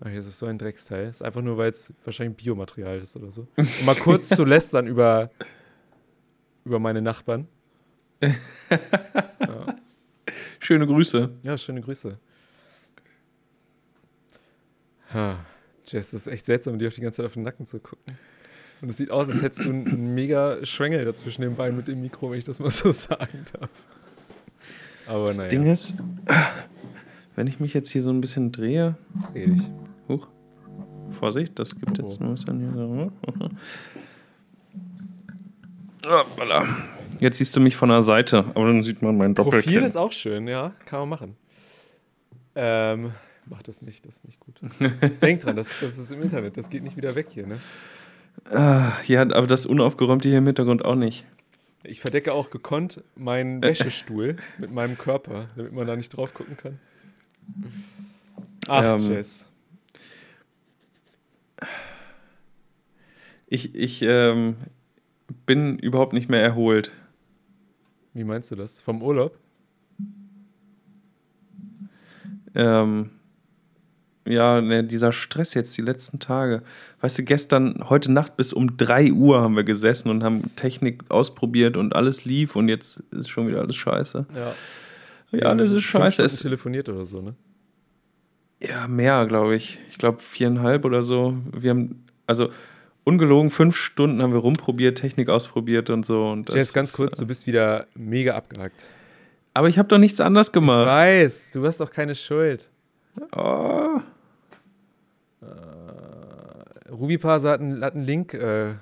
[0.00, 1.06] Ach, hier ist es so ein Drecksteil.
[1.06, 3.46] Das ist einfach nur, weil es wahrscheinlich Biomaterial ist oder so.
[3.56, 5.30] Um mal kurz zu lästern über,
[6.64, 7.46] über meine Nachbarn.
[8.20, 9.76] ja.
[10.58, 11.30] Schöne Grüße.
[11.42, 12.18] Ja, schöne Grüße.
[15.12, 15.44] Ha,
[15.84, 18.16] Jess, das ist echt seltsam, dir auf die ganze Zeit auf den Nacken zu gucken.
[18.82, 22.02] Und es sieht aus, als hättest du einen mega Schwengel dazwischen den Beinen mit dem
[22.02, 23.70] Mikro, wenn ich das mal so sagen darf.
[25.06, 25.48] Aber das naja.
[25.48, 25.94] Ding ist,
[27.36, 28.96] wenn ich mich jetzt hier so ein bisschen drehe.
[29.32, 29.70] Dreh dich.
[30.08, 30.26] Huch.
[31.18, 32.24] Vorsicht, das gibt jetzt oh.
[32.24, 33.12] ein bisschen hier so.
[36.10, 36.66] Hoppala.
[37.20, 39.74] Jetzt siehst du mich von der Seite, aber dann sieht man mein Doppelkinn.
[39.74, 41.36] Profil ist auch schön, ja, kann man machen.
[42.56, 43.12] Ähm,
[43.46, 44.60] mach das nicht, das ist nicht gut.
[45.22, 47.60] Denk dran, das, das ist im Internet, das geht nicht wieder weg hier, ne?
[48.50, 51.26] Ah, ja, aber das Unaufgeräumte hier im Hintergrund auch nicht.
[51.84, 56.56] Ich verdecke auch gekonnt meinen Wäschestuhl mit meinem Körper, damit man da nicht drauf gucken
[56.56, 56.78] kann.
[58.68, 59.46] Ach, ähm, Jess.
[63.46, 64.56] Ich, ich ähm,
[65.44, 66.92] bin überhaupt nicht mehr erholt.
[68.14, 68.80] Wie meinst du das?
[68.80, 69.38] Vom Urlaub?
[72.54, 73.10] Ähm,
[74.24, 76.62] ja, ne, dieser Stress jetzt die letzten Tage.
[77.00, 81.04] Weißt du, gestern, heute Nacht bis um 3 Uhr haben wir gesessen und haben Technik
[81.08, 84.26] ausprobiert und alles lief und jetzt ist schon wieder alles scheiße.
[84.34, 84.54] Ja.
[85.32, 86.22] Ja, alles ist scheiße.
[86.22, 87.34] Es telefoniert oder so, ne?
[88.60, 89.78] Ja, mehr, glaube ich.
[89.90, 91.36] Ich glaube viereinhalb oder so.
[91.52, 92.50] Wir haben, also
[93.04, 96.28] ungelogen, fünf Stunden haben wir rumprobiert, Technik ausprobiert und so.
[96.28, 98.88] Und Jess, ganz kurz, du bist wieder mega abgehackt.
[99.54, 100.82] Aber ich habe doch nichts anderes gemacht.
[100.82, 102.70] Ich weiß, du hast doch keine Schuld.
[103.36, 104.00] Oh.
[105.42, 108.74] Äh, Ruvipasa hat einen, hat einen Link äh,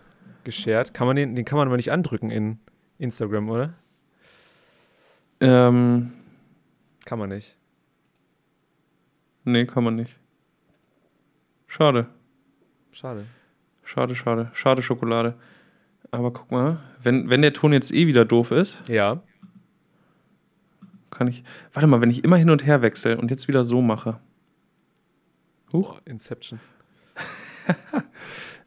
[0.44, 0.94] geshared.
[0.94, 2.58] Kann man den, den kann man aber nicht andrücken in
[2.98, 3.74] Instagram, oder?
[5.40, 6.12] Ähm.
[7.04, 7.56] Kann man nicht.
[9.44, 10.16] Nee, kann man nicht.
[11.66, 12.06] Schade.
[12.92, 13.24] Schade.
[13.84, 14.50] Schade, schade.
[14.52, 15.34] Schade Schokolade.
[16.10, 19.22] Aber guck mal, wenn, wenn der Ton jetzt eh wieder doof ist, Ja.
[21.20, 21.44] Kann ich.
[21.74, 24.18] Warte mal, wenn ich immer hin und her wechsle und jetzt wieder so mache.
[25.70, 25.96] Huch.
[25.98, 26.60] Oh, Inception.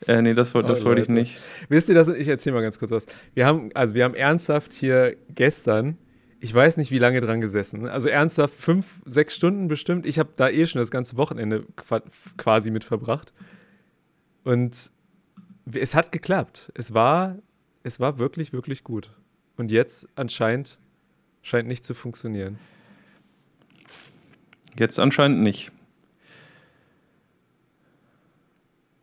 [0.06, 1.40] Äh, nee, das, das Oh, wollte ich nicht.
[1.70, 2.10] Wisst ihr das?
[2.10, 3.06] Ich erzähle mal ganz kurz was.
[3.36, 5.98] Wir haben, also wir haben ernsthaft hier gestern,
[6.42, 7.88] ich weiß nicht, wie lange dran gesessen.
[7.88, 10.06] Also ernsthaft fünf, sechs Stunden bestimmt.
[10.06, 12.04] Ich habe da eh schon das ganze Wochenende qua-
[12.36, 13.32] quasi mit verbracht.
[14.44, 14.92] Und
[15.72, 16.70] es hat geklappt.
[16.76, 17.38] Es war,
[17.84, 19.10] es war wirklich, wirklich gut.
[19.56, 20.80] Und jetzt anscheinend
[21.44, 22.58] scheint nicht zu funktionieren.
[24.80, 25.72] Jetzt anscheinend nicht.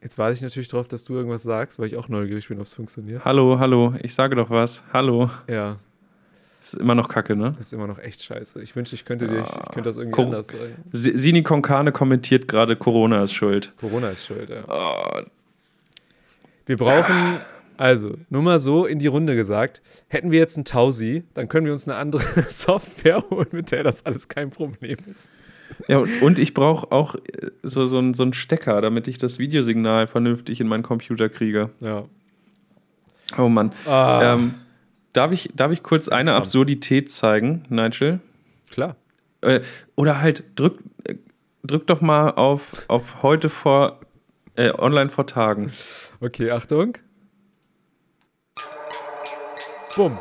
[0.02, 2.66] Jetzt warte ich natürlich darauf, dass du irgendwas sagst, weil ich auch neugierig bin, ob
[2.66, 3.24] es funktioniert.
[3.24, 4.82] Hallo, hallo, ich sage doch was.
[4.94, 5.30] Hallo.
[5.46, 5.76] Ja,
[6.62, 7.52] Ist immer noch kacke, ne?
[7.58, 8.62] das ist immer noch echt scheiße.
[8.62, 10.76] Ich wünschte, ich könnte, dir, ich, ich könnte das irgendwie Cor- anders sagen.
[10.90, 13.74] Si- Sini Konkane kommentiert gerade, Corona ist schuld.
[13.78, 14.64] Corona ist schuld, ja.
[14.68, 15.20] Oh,
[16.64, 17.38] Wir brauchen,
[17.80, 21.64] also, nur mal so in die Runde gesagt, hätten wir jetzt einen Tausi, dann können
[21.66, 25.30] wir uns eine andere Software holen, mit der das alles kein Problem ist.
[25.88, 29.38] Ja, und- ich brauche auch äh, so, so, einen- so einen Stecker, damit ich das
[29.38, 31.70] Videosignal vernünftig in meinen Computer kriege.
[31.80, 32.04] Ja.
[33.38, 33.72] Oh Mann.
[33.86, 34.54] Ah, Ähm,
[35.12, 36.34] darf, ich, darf ich kurz eine.
[36.34, 38.20] Absurdität zeigen, Nigel?
[38.70, 38.96] klar.
[39.42, 39.60] Äh,
[39.96, 41.14] oder halt, drück, äh,
[41.64, 44.00] drück doch mal auf, auf heute vor,
[44.56, 45.72] äh, online vor Tagen.
[46.20, 46.92] Okay, Achtung.
[49.96, 50.18] Bumm.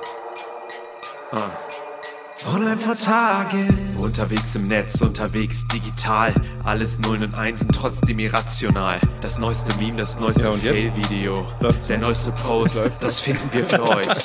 [2.47, 3.67] Online vor Tagen.
[3.97, 6.33] Unterwegs im Netz, unterwegs digital.
[6.63, 8.99] Alles Nullen und Einsen, trotzdem irrational.
[9.21, 10.51] Das neueste Meme, das neueste Ja?
[10.53, 11.45] Fail-Video.
[11.87, 14.07] Der neueste Post, das finden wir für euch.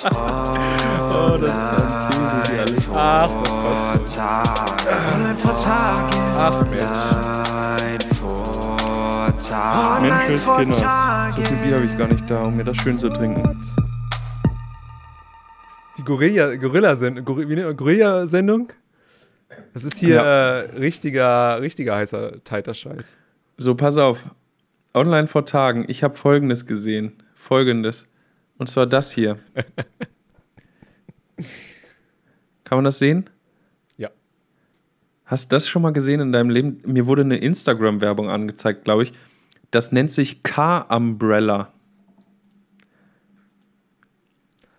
[1.17, 1.51] Oh, das
[2.95, 4.25] Ach, das passt schon.
[4.25, 4.89] Tagen.
[5.15, 6.21] Online vor Tagen.
[6.37, 6.83] Ach, Mensch.
[7.53, 10.03] Online vor Tagen.
[10.03, 11.37] Mensch, Online vor Kinders.
[11.37, 13.43] So viel Bier habe ich gar nicht da, um mir das schön zu trinken.
[16.05, 18.73] Die Gorilla, Gorilla-Sendung, Gorilla-Sendung?
[19.73, 20.57] Das ist hier Ja.
[20.61, 23.17] äh, richtiger, richtiger heißer, tighter Scheiß.
[23.57, 24.25] So, pass auf.
[24.93, 25.85] Online vor Tagen.
[25.89, 27.15] Ich habe Folgendes gesehen.
[27.35, 28.07] Folgendes.
[28.59, 29.39] Und zwar das hier.
[32.65, 33.29] Kann man das sehen?
[33.97, 34.11] Ja.
[35.25, 36.81] Hast du das schon mal gesehen in deinem Leben?
[36.87, 39.13] Mir wurde eine Instagram-Werbung angezeigt, glaube ich.
[39.71, 41.73] Das nennt sich Car-Umbrella.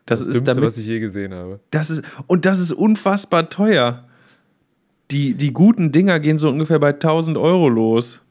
[0.05, 1.59] Das, Das, ist Dümmste, damit, was ich je gesehen habe.
[1.71, 4.05] das ist, und das ist unfassbar teuer.
[5.11, 8.21] Die, die guten Dinger gehen so ungefähr bei 1000 Euro los.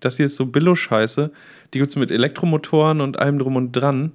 [0.00, 1.30] Das hier ist so Billo-Scheiße.
[1.74, 4.12] Die gibt es mit Elektromotoren und allem drum und dran.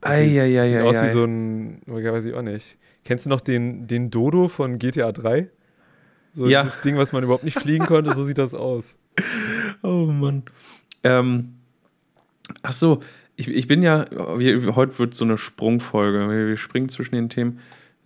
[0.00, 0.68] Das sieht, Eieieiei.
[0.68, 2.76] sieht aus wie so ein, ja, weiß ich auch nicht.
[3.04, 5.48] Kennst du noch den, den Dodo von GTA 3?
[6.32, 6.62] So Ja.
[6.64, 8.96] das Ding, was man überhaupt nicht fliegen konnte, so sieht das aus.
[9.82, 10.44] Oh Mann.
[11.02, 11.54] Ähm,
[12.62, 13.00] ach so,
[13.36, 16.48] ich, ich bin ja, heute wird so eine Sprungfolge.
[16.48, 17.60] Wir, springen zwischen den Themen.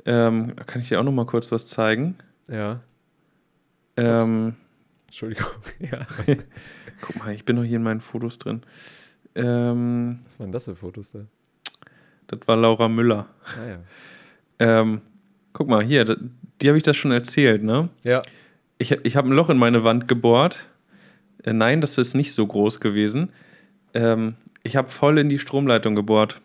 [0.07, 2.17] Ähm, kann ich dir auch noch mal kurz was zeigen?
[2.49, 2.81] Ja,
[3.97, 4.55] Ähm,
[5.07, 5.49] Entschuldigung.
[5.81, 6.07] Ja,
[7.01, 8.63] guck mal, ich bin noch hier in meinen Fotos drin.
[9.35, 11.21] Ähm, was waren das für Fotos da?
[12.29, 13.27] das war Laura Müller.
[13.57, 13.79] Naja.
[14.59, 15.01] Ähm,
[15.53, 16.05] guck mal, hier,
[16.61, 17.89] die habe ich das schon erzählt, ne?
[18.03, 18.23] Ja,
[18.79, 20.69] Ich, ich habe ein Loch in meine Wand gebohrt.
[21.43, 23.31] Äh, nein, das ist nicht so groß gewesen.
[23.95, 26.41] Ähm, ich habe voll in die Stromleitung gebohrt.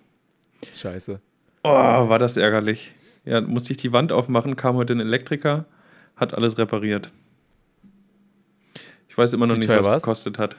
[0.72, 1.20] scheiße.
[1.64, 2.94] Oh, war das ärgerlich.
[3.26, 5.66] Ja, musste ich die Wand aufmachen, kam heute ein Elektriker,
[6.16, 7.12] hat alles repariert.
[9.08, 10.56] Ich weiß immer noch Wie nicht, teuer was es gekostet hat.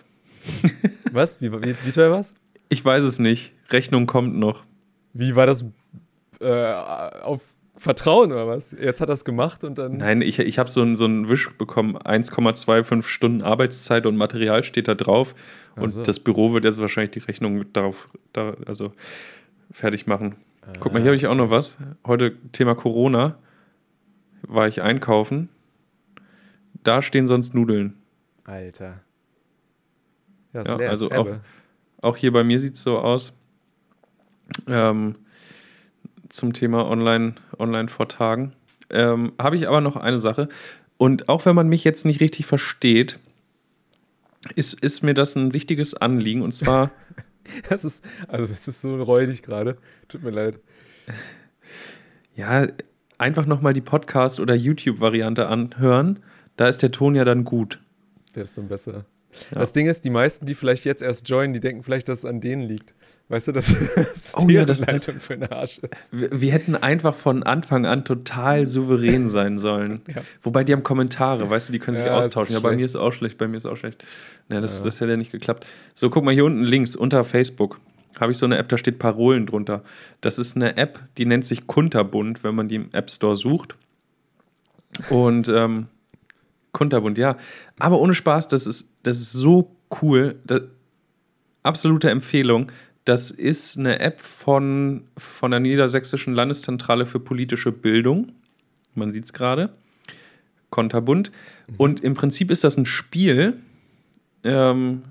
[1.12, 1.40] Was?
[1.40, 2.34] Wie, wie, wie teuer war's?
[2.68, 3.52] Ich weiß es nicht.
[3.70, 4.64] Rechnung kommt noch.
[5.12, 5.64] Wie war das
[6.40, 7.44] äh, auf
[7.76, 8.72] Vertrauen oder was?
[8.72, 9.96] Jetzt hat er es gemacht und dann.
[9.96, 11.96] Nein, ich, ich habe so einen so einen Wisch bekommen.
[11.96, 15.34] 1,25 Stunden Arbeitszeit und Material steht da drauf.
[15.74, 18.92] Ach Und das Büro wird jetzt wahrscheinlich die Rechnung darauf, da, also
[19.72, 20.36] fertig machen.
[20.80, 21.76] Guck mal, hier habe ich auch noch was.
[22.06, 23.38] Heute Thema Corona.
[24.42, 25.48] War ich einkaufen.
[26.84, 27.94] Da stehen sonst Nudeln.
[28.44, 29.00] Alter.
[30.52, 31.40] Ja, ist Ja, also Ebbe.
[32.00, 33.32] Auch hier bei mir sieht es so aus.
[34.68, 35.16] Ähm,
[36.34, 38.52] zum Thema Online, Online vor Tagen.
[38.90, 40.48] Ähm, Habe ich aber noch eine Sache.
[40.96, 43.18] Und auch wenn man mich jetzt nicht richtig versteht,
[44.56, 46.42] ist, ist mir das ein wichtiges Anliegen.
[46.42, 46.90] Und zwar,
[47.68, 49.76] Das ist, also es ist so räudig gerade.
[50.08, 50.58] Tut mir leid.
[52.34, 52.66] ja,
[53.18, 56.20] einfach nochmal die Podcast- oder YouTube-Variante anhören.
[56.56, 57.80] Da ist der Ton ja dann gut.
[58.32, 59.04] Wer ist denn besser?
[59.52, 62.24] Das Ding ist, die meisten, die vielleicht jetzt erst joinen, die denken vielleicht, dass es
[62.24, 62.94] an denen liegt.
[63.28, 66.12] Weißt du, dass das Oh ja, das- Leitung für den Arsch ist.
[66.12, 70.02] Wir, wir hätten einfach von Anfang an total souverän sein sollen.
[70.14, 70.22] Ja.
[70.42, 72.54] Wobei die haben Kommentare, weißt du, die können sich Ja, austauschen.
[72.54, 74.04] Ja, bei mir ist auch schlecht, bei mir ist auch schlecht.
[74.50, 74.84] Ja, das, Ja.
[74.84, 75.66] das hätte ja nicht geklappt.
[75.94, 77.80] So, guck mal hier unten links unter Facebook
[78.20, 79.82] habe ich so eine App, da steht Parolen drunter.
[80.20, 83.74] Das ist eine App, die nennt sich Kunterbund, wenn man die im App Store sucht.
[85.10, 85.88] Und ähm,
[86.72, 87.36] Kunterbund, ja.
[87.78, 90.36] Aber ohne Spaß, das ist, das ist so cool.
[90.44, 90.62] Das,
[91.62, 92.70] absolute Empfehlung.
[93.04, 98.32] Das ist eine App von, von der Niedersächsischen Landeszentrale für politische Bildung.
[98.94, 99.70] Man sieht es gerade.
[100.70, 101.30] Konterbund.
[101.76, 103.58] Und im Prinzip ist das ein Spiel,
[104.42, 105.02] ähm,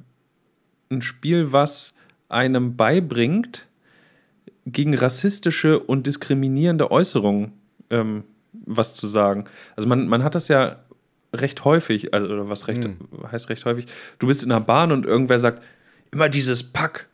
[0.89, 1.93] ein Spiel, was
[2.29, 3.67] einem beibringt,
[4.65, 7.53] gegen rassistische und diskriminierende Äußerungen
[7.89, 9.45] ähm, was zu sagen.
[9.75, 10.77] Also man, man hat das ja
[11.33, 12.87] recht häufig, also oder was recht,
[13.31, 13.85] heißt recht häufig,
[14.19, 15.63] du bist in einer Bahn und irgendwer sagt,
[16.11, 17.07] immer dieses Pack.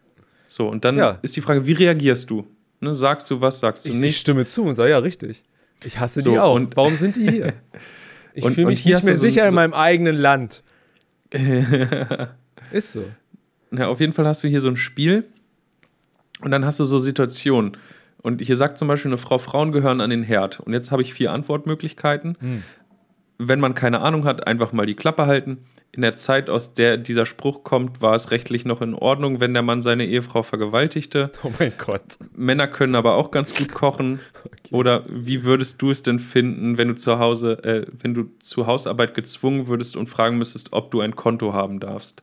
[0.47, 1.19] So, und dann Ja.
[1.21, 2.45] ist die Frage, wie reagierst du?
[2.82, 5.43] Ne, sagst du was, sagst du Ich, ich stimme zu und sage, ja, richtig.
[5.84, 6.55] Ich hasse So, die auch.
[6.55, 7.53] und- Warum sind die hier?
[8.36, 10.63] Ich fühle mich hier nicht mehr so- sicher in so- meinem eigenen Land.
[12.71, 13.05] Ist so.
[13.71, 15.25] Na, auf jeden Fall hast du hier so ein Spiel
[16.41, 17.77] und dann hast du so Situationen.
[18.21, 20.60] Und hier sagt zum Beispiel eine Frau, Frauen gehören an den Herd.
[20.60, 22.38] Und jetzt habe ich vier Antwortmöglichkeiten.
[22.39, 22.63] Hm.
[23.39, 25.65] Wenn man keine Ahnung hat, einfach mal die Klappe halten.
[25.91, 29.54] In der Zeit, aus der dieser Spruch kommt, war es rechtlich noch in Ordnung, wenn
[29.54, 31.32] der Mann seine Ehefrau vergewaltigte.
[31.43, 32.04] Oh mein Gott.
[32.36, 34.19] Männer können aber auch ganz gut kochen.
[34.71, 38.67] Oder wie würdest du es denn finden, wenn du zu Hause, äh, wenn du zur
[38.67, 42.21] Hausarbeit gezwungen würdest und fragen müsstest, ob du ein Konto haben darfst?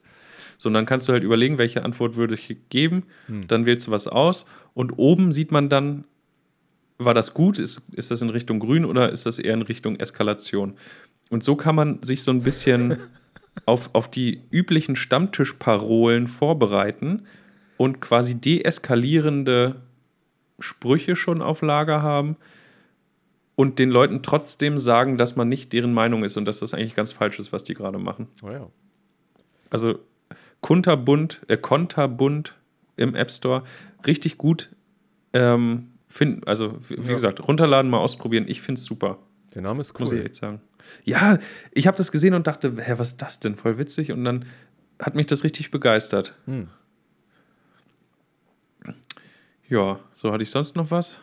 [0.58, 3.04] So, und dann kannst du halt überlegen, welche Antwort würde ich geben.
[3.48, 4.46] Dann wählst du was aus.
[4.74, 6.04] Und oben sieht man dann,
[6.98, 7.58] war das gut?
[7.58, 10.74] Ist, ist das in Richtung Grün oder ist das eher in Richtung Eskalation?
[11.30, 12.98] Und so kann man sich so ein bisschen
[13.66, 17.22] auf, auf die üblichen Stammtischparolen vorbereiten
[17.76, 19.76] und quasi deeskalierende
[20.58, 22.36] Sprüche schon auf Lager haben
[23.56, 26.94] und den Leuten trotzdem sagen, dass man nicht deren Meinung ist und dass das eigentlich
[26.94, 28.28] ganz falsch ist, was die gerade machen.
[28.42, 28.66] Oh ja.
[29.70, 29.98] Also
[30.60, 32.54] Kunterbund, äh, Konterbund
[32.96, 33.64] im App Store,
[34.06, 34.70] richtig gut.
[35.32, 37.12] Ähm, find, also, wie, Ja.
[37.14, 38.44] gesagt, runterladen, mal ausprobieren.
[38.48, 39.18] Ich finde es super,
[39.54, 40.24] Der Name ist muss ich cool.
[40.26, 40.60] echt sagen.
[41.04, 41.38] Ja,
[41.72, 43.54] ich habe das gesehen und dachte, hä, was ist das denn?
[43.56, 44.12] Voll witzig.
[44.12, 44.44] Und dann
[44.98, 46.34] hat mich das richtig begeistert.
[46.46, 46.68] Hm.
[49.68, 51.20] Ja, so hatte ich sonst noch was?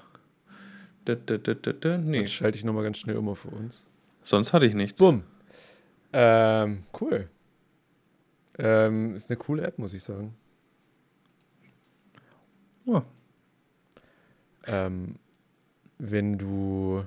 [1.06, 1.97] Da, da, da, da.
[1.97, 3.88] Nee, Dann schalte ich nochmal ganz schnell um für uns.
[4.23, 4.99] sonst hatte ich nichts.
[4.99, 5.23] Bumm.
[6.13, 7.30] Ähm, cool.
[8.58, 10.36] Ähm, ist eine coole App, muss ich sagen.
[12.86, 13.04] Ja.
[14.65, 15.15] Ähm,
[15.97, 17.04] wenn du.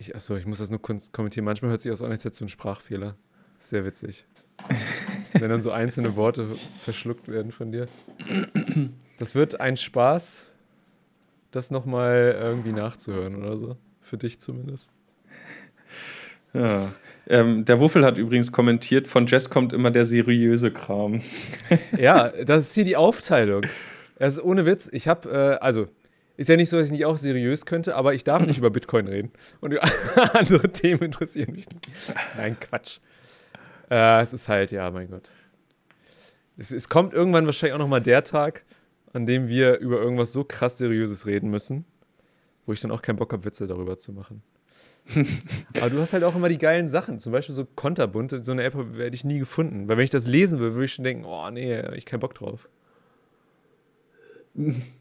[0.00, 1.44] Ich, achso, ich muss das nur kommentieren.
[1.44, 1.92] Manchmal hört sich
[2.38, 3.16] du einen Sprachfehler.
[3.58, 4.24] Sehr witzig.
[5.34, 7.86] wenn dann so einzelne Worte verschluckt werden von dir.
[9.18, 10.44] Das wird ein Spaß,
[11.50, 13.76] das nochmal irgendwie nachzuhören oder so.
[14.00, 14.88] Für dich zumindest.
[16.54, 16.92] Ja.
[17.26, 21.20] Ähm, der Wuffel hat übrigens kommentiert, von Jess kommt immer der seriöse Kram.
[21.96, 23.66] Ja, das ist hier die Aufteilung.
[24.18, 24.88] Ist ohne Witz.
[24.92, 25.88] Ich habe, äh, also,
[26.40, 28.70] ist ja nicht so, dass ich nicht auch seriös könnte, aber ich darf nicht über
[28.70, 29.30] Bitcoin reden.
[29.60, 29.78] Und
[30.32, 31.86] andere Themen interessieren mich nicht.
[32.34, 32.98] Nein, Quatsch.
[33.90, 35.30] Äh, es ist halt, ja, mein Gott.
[36.56, 38.64] Es, es kommt irgendwann wahrscheinlich auch nochmal der Tag,
[39.12, 41.84] an dem wir über irgendwas so krass Seriöses reden müssen,
[42.64, 44.42] wo ich dann auch keinen Bock habe, Witze darüber zu machen.
[45.76, 48.62] Aber du hast halt auch immer die geilen Sachen, zum Beispiel so Konterbund, so eine
[48.62, 49.88] App werde ich nie gefunden.
[49.88, 52.34] Weil wenn ich das lesen will, würde ich schon denken, oh nee, ich keinen Bock
[52.34, 52.66] drauf.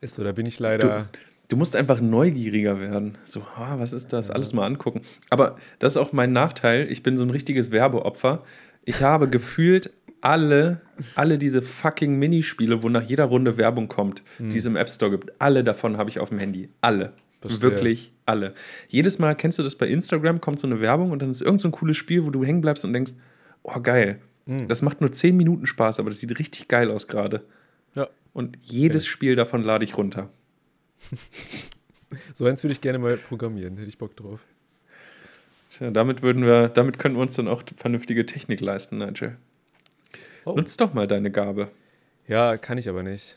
[0.00, 1.08] Ist so, da bin ich leider.
[1.48, 3.18] Du musst einfach neugieriger werden.
[3.24, 4.30] So, ah, was ist das?
[4.30, 5.02] Alles mal angucken.
[5.30, 6.90] Aber das ist auch mein Nachteil.
[6.90, 8.44] Ich bin so ein richtiges Werbeopfer.
[8.84, 10.80] Ich habe gefühlt alle,
[11.16, 15.10] alle diese fucking Minispiele, wo nach jeder Runde Werbung kommt, die es im App Store
[15.10, 16.68] gibt, alle davon habe ich auf dem Handy.
[16.80, 17.12] Alle.
[17.40, 17.62] Verstehe.
[17.62, 18.54] Wirklich alle.
[18.88, 21.62] Jedes Mal kennst du das bei Instagram, kommt so eine Werbung und dann ist irgend
[21.62, 23.12] so ein cooles Spiel, wo du hängen bleibst und denkst,
[23.62, 24.20] oh geil.
[24.68, 27.42] Das macht nur 10 Minuten Spaß, aber das sieht richtig geil aus gerade.
[28.34, 28.40] Ja.
[28.40, 30.30] Und jedes Spiel davon lade ich runter.
[32.34, 34.40] So eins würde ich gerne mal programmieren, hätte ich Bock drauf.
[35.70, 39.36] Tja, damit würden wir, damit können wir uns dann auch vernünftige Technik leisten, Nigel.
[40.44, 40.54] Oh.
[40.54, 41.70] Nutz doch mal deine Gabe.
[42.26, 43.36] Ja, kann ich aber nicht.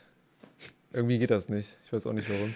[0.92, 1.76] Irgendwie geht das nicht.
[1.84, 2.54] Ich weiß auch nicht warum.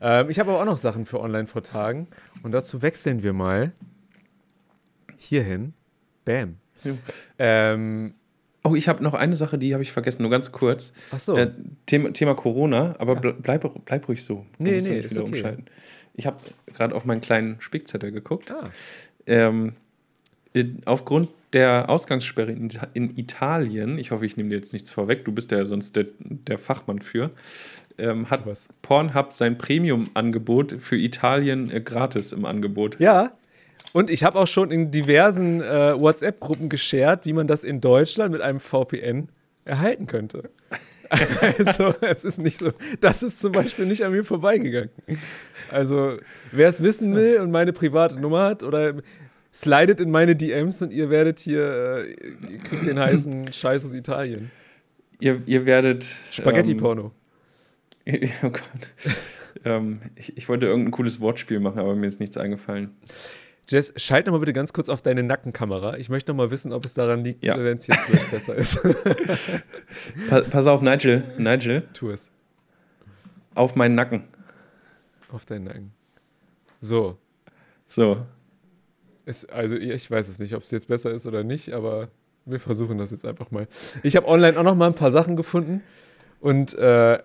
[0.00, 2.08] Ähm, ich habe aber auch noch Sachen für online vor Tagen.
[2.42, 3.72] Und dazu wechseln wir mal
[5.16, 5.74] hierhin.
[6.24, 6.56] Bam.
[7.38, 8.14] Ähm,
[8.66, 10.92] Oh, ich habe noch eine Sache, die habe ich vergessen, nur ganz kurz.
[11.10, 11.36] ach so.
[11.36, 11.50] Äh,
[11.86, 14.44] Thema, Thema Corona, aber ble- bleib, bleib ruhig so.
[14.58, 15.56] Du Nee, nee, ist okay.
[16.14, 16.38] Ich habe
[16.74, 18.50] gerade auf meinen kleinen Spickzettel geguckt.
[18.52, 18.70] ah,
[19.26, 19.74] Ähm,
[20.86, 25.32] aufgrund der Ausgangssperre in, in, Italien, ich hoffe, ich nehme dir jetzt nichts vorweg, du
[25.32, 27.30] bist ja sonst der, der Fachmann für,
[27.98, 28.68] ähm, hat Was?
[28.82, 32.98] Pornhub sein Premium-Angebot für Italien äh, gratis im Angebot.
[33.00, 33.32] Ja,
[33.96, 38.30] und ich habe auch schon in diversen äh, WhatsApp-Gruppen geshared, wie man das in Deutschland
[38.30, 39.30] mit einem VPN
[39.64, 40.50] erhalten könnte.
[41.08, 42.72] also, es ist nicht so.
[43.00, 44.90] Das ist zum Beispiel nicht an mir vorbeigegangen.
[45.70, 46.18] Also,
[46.52, 48.96] wer es wissen will und meine private Nummer hat oder
[49.50, 52.10] slidet in meine DMs und ihr werdet hier, äh,
[52.52, 54.50] ihr kriegt den heißen Scheiß aus Italien.
[55.20, 56.04] Ihr, ihr werdet.
[56.32, 57.12] Spaghetti-Porno.
[58.04, 58.92] Ähm, oh Gott.
[59.64, 62.94] ähm, ich, ich wollte irgendein cooles Wortspiel machen, aber mir ist nichts eingefallen.
[63.68, 65.96] Jess, schalt nochmal bitte ganz kurz auf deine Nackenkamera.
[65.96, 67.58] Ich möchte nochmal wissen, ob es daran liegt, ja.
[67.58, 68.80] wenn es jetzt vielleicht besser ist.
[70.50, 71.24] pass, auf, Nigel.
[71.36, 71.82] Nigel.
[71.92, 72.30] Tu es.
[73.56, 74.24] Auf meinen Nacken.
[75.32, 75.92] Auf deinen Nacken.
[76.80, 77.18] So.
[77.88, 78.24] So.
[79.24, 82.08] Es, also, ich weiß es nicht, ob es jetzt besser ist oder nicht, aber
[82.44, 83.66] wir versuchen das jetzt einfach mal.
[84.04, 85.82] Ich habe online auch noch mal ein paar Sachen gefunden
[86.38, 87.18] und äh,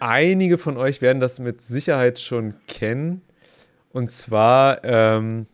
[0.00, 3.22] einige von euch werden das mit Sicherheit schon kennen.
[3.92, 5.46] Und zwar ähm,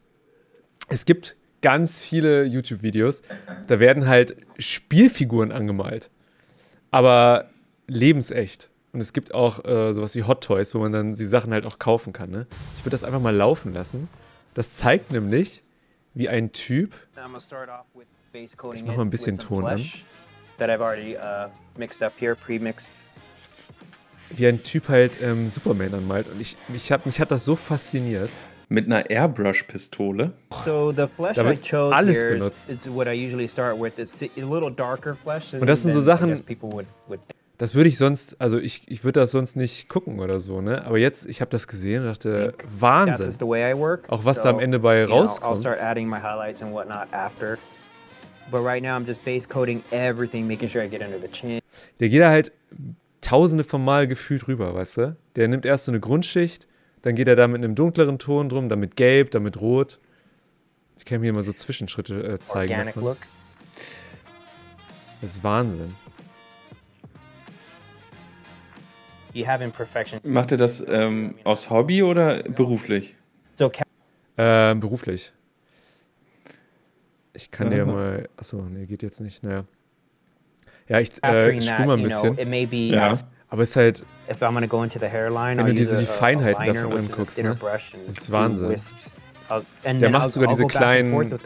[0.90, 3.22] es gibt ganz viele YouTube-Videos,
[3.66, 6.11] da werden halt Spielfiguren angemalt,
[6.90, 7.50] aber
[7.87, 8.68] lebensecht.
[8.92, 11.64] Und es gibt auch äh, sowas wie Hot Toys, wo man dann die Sachen halt
[11.64, 12.31] auch kaufen kann.
[12.31, 12.46] Ne?
[12.76, 14.09] Ich würde das einfach mal laufen lassen.
[14.55, 15.62] Das zeigt nämlich,
[16.12, 16.94] wie ein Typ.
[18.74, 19.81] Ich mache mal ein bisschen Ton an.
[19.81, 19.85] Uh,
[24.37, 26.26] wie ein Typ halt ähm, Superman anmalt.
[26.29, 28.31] Und ich, mich, hat, mich hat das so fasziniert
[28.70, 30.33] mit einer Airbrush-Pistole.
[30.64, 32.72] So the flesh da wird alles benutzt.
[32.87, 33.98] what I usually start with.
[33.98, 35.52] It's a little darker flesh.
[35.52, 36.42] Und das sind so Sachen,
[37.59, 40.85] das würde ich sonst, also ich, ich würde das sonst nicht gucken oder so, ne?
[40.87, 43.35] Aber jetzt, ich habe das gesehen und dachte, Wahnsinn.
[44.09, 45.64] Auch was so, da am Ende bei rauskommt.
[48.50, 51.61] But right now I'm just base coating everything, making sure I get under the chin.
[52.00, 52.50] Der geht da halt
[53.20, 55.16] tausende von Mal gefühlt rüber, weißt du?
[55.37, 56.66] Der nimmt erst so eine Grundschicht,
[57.02, 59.98] dann geht er da mit einem dunkleren Ton drum, dann mit Gelb, dann mit Rot.
[60.98, 62.72] Ich kann mir mal so Zwischenschritte äh, zeigen.
[62.72, 63.16] Organic look.
[65.20, 65.94] Das ist Wahnsinn.
[69.32, 70.20] You have imperfection.
[70.24, 73.14] Macht er das ähm, aus Hobby oder beruflich?
[73.54, 73.70] So,
[74.36, 75.32] äh, beruflich.
[77.32, 78.28] Ich kann dir mal.
[78.36, 79.42] Achso, nee, geht jetzt nicht.
[79.42, 79.64] Naja.
[80.88, 82.36] Ja, ich äh, spule mal ein bisschen.
[82.88, 83.16] ja.
[83.50, 84.04] Aber es ist halt.
[85.10, 87.58] Hairline, wenn du diese die Feinheiten davon anguckst, ne?
[88.06, 88.74] Das ist Wahnsinn.
[89.84, 91.40] Der macht sogar diese kleinen,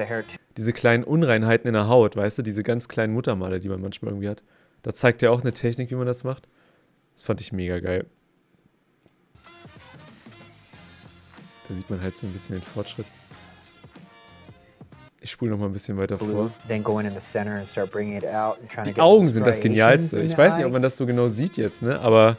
[0.59, 4.13] diese kleinen Unreinheiten in der Haut, weißt du, diese ganz kleinen Muttermale, die man manchmal
[4.13, 4.43] irgendwie hat.
[4.83, 6.47] Da zeigt er auch eine Technik, wie man das macht.
[7.15, 8.05] Das fand ich mega geil.
[11.67, 13.07] Da sieht man halt so ein bisschen den Fortschritt.
[15.25, 16.51] Ich spule noch mal ein bisschen weiter vor.
[16.69, 16.85] Die
[19.01, 20.21] Augen sind das Genialste.
[20.21, 21.99] Ich weiß nicht, ob man das so genau sieht jetzt, ne?
[21.99, 22.37] Aber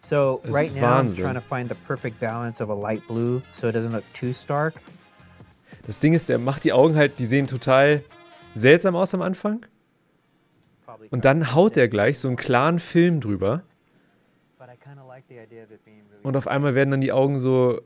[0.00, 3.68] So right now I'm trying to find the perfect balance of a light blue, so
[3.68, 4.72] it doesn't look too stark.
[5.86, 8.02] Das Ding ist, der macht die Augen halt, die sehen total
[8.54, 9.66] seltsam aus am Anfang.
[11.10, 13.64] Und dann haut er gleich so einen klaren Film drüber.
[16.22, 17.82] Und auf einmal werden dann die Augen so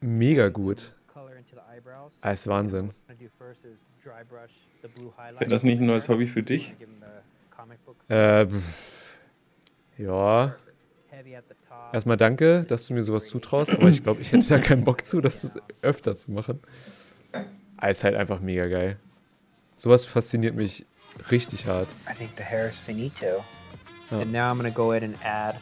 [0.00, 0.92] mega gut.
[2.20, 2.92] Ah, ist Wahnsinn.
[5.38, 6.74] Wäre das nicht ein neues Hobby für dich?
[8.08, 8.46] Äh,
[9.98, 10.54] ja.
[11.92, 15.06] Erstmal danke, dass du mir sowas zutraust, aber ich glaube, ich hätte da keinen Bock
[15.06, 16.60] zu, das öfter zu machen.
[17.76, 18.98] Ah, ist halt einfach mega geil.
[19.76, 20.84] Sowas fasziniert mich
[21.30, 21.88] richtig hart.
[22.08, 23.44] I think the hair is finito.
[24.10, 24.18] Ja.
[24.18, 25.58] And now I'm gonna go ahead and add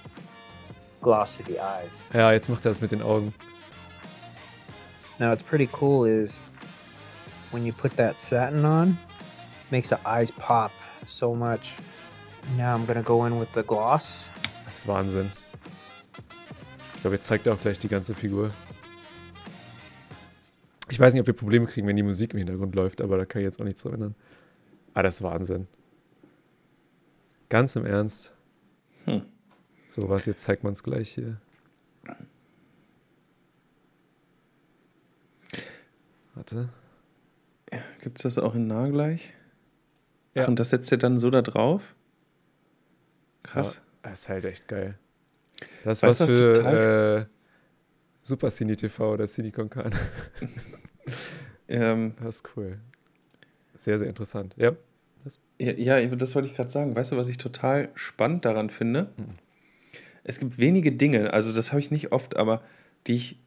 [1.00, 1.90] gloss to the eyes.
[2.12, 3.34] Ja, jetzt macht er das mit den Augen.
[5.18, 6.40] Now what's pretty cool is
[7.50, 8.96] when you put that satin on,
[9.70, 10.70] makes the eyes pop
[11.06, 11.74] so much.
[12.56, 14.28] Now I'm gonna go in with the gloss.
[14.64, 15.30] Das ist Wahnsinn.
[16.94, 18.50] Ich glaube, jetzt zeigt er auch gleich die ganze Figur.
[20.90, 23.24] Ich weiß nicht, ob wir Probleme kriegen, wenn die Musik im Hintergrund läuft, aber da
[23.24, 24.14] kann ich jetzt auch nichts dran ändern.
[24.94, 25.68] Ah, das ist Wahnsinn.
[27.48, 28.32] Ganz im Ernst.
[29.04, 29.22] Hm.
[29.88, 31.40] So, was, jetzt zeigt man es gleich hier.
[36.38, 36.68] Warte.
[37.72, 39.34] Ja, Gibt es das auch in nah gleich?
[40.34, 40.46] Ja.
[40.46, 41.82] und das setzt ihr dann so da drauf?
[43.42, 43.74] Krass.
[43.74, 44.96] Ja, das ist halt echt geil.
[45.82, 47.26] Das ist was, was für äh,
[48.22, 49.68] Super Cine TV oder Cine Con
[51.68, 52.78] ähm, das ist cool.
[53.76, 54.54] Sehr, sehr interessant.
[54.56, 54.76] Ja.
[55.24, 56.94] Das, ja, ja, das wollte ich gerade sagen.
[56.94, 59.08] Weißt du, was ich total spannend daran finde?
[59.16, 59.34] Hm.
[60.22, 62.62] Es gibt wenige Dinge, also das habe ich nicht oft, aber
[63.08, 63.40] die ich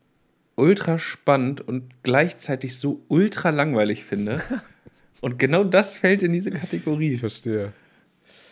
[0.62, 4.42] ultra spannend und gleichzeitig so ultra langweilig finde.
[5.22, 7.14] und genau das fällt in diese Kategorie.
[7.14, 7.74] Ich verstehe.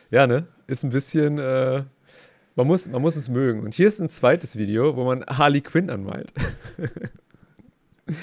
[0.10, 0.47] Ja, ne?
[0.66, 1.84] Ist ein bisschen, äh,
[2.55, 3.62] man, muss, man muss es mögen.
[3.62, 6.34] Und hier ist ein zweites Video, wo man Harley Quinn anmalt.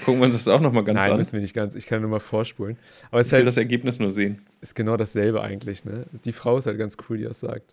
[0.05, 1.17] Gucken wir uns das auch nochmal ganz Nein, an.
[1.17, 1.77] müssen wir nicht ganz.
[1.77, 2.77] Ich kann nur mal vorspulen.
[3.13, 4.45] Aber es Ich will halt das Ergebnis nur sehen.
[4.61, 5.85] ist genau dasselbe eigentlich.
[5.85, 6.07] Ne?
[6.25, 7.73] Die Frau ist halt ganz cool, die das sagt.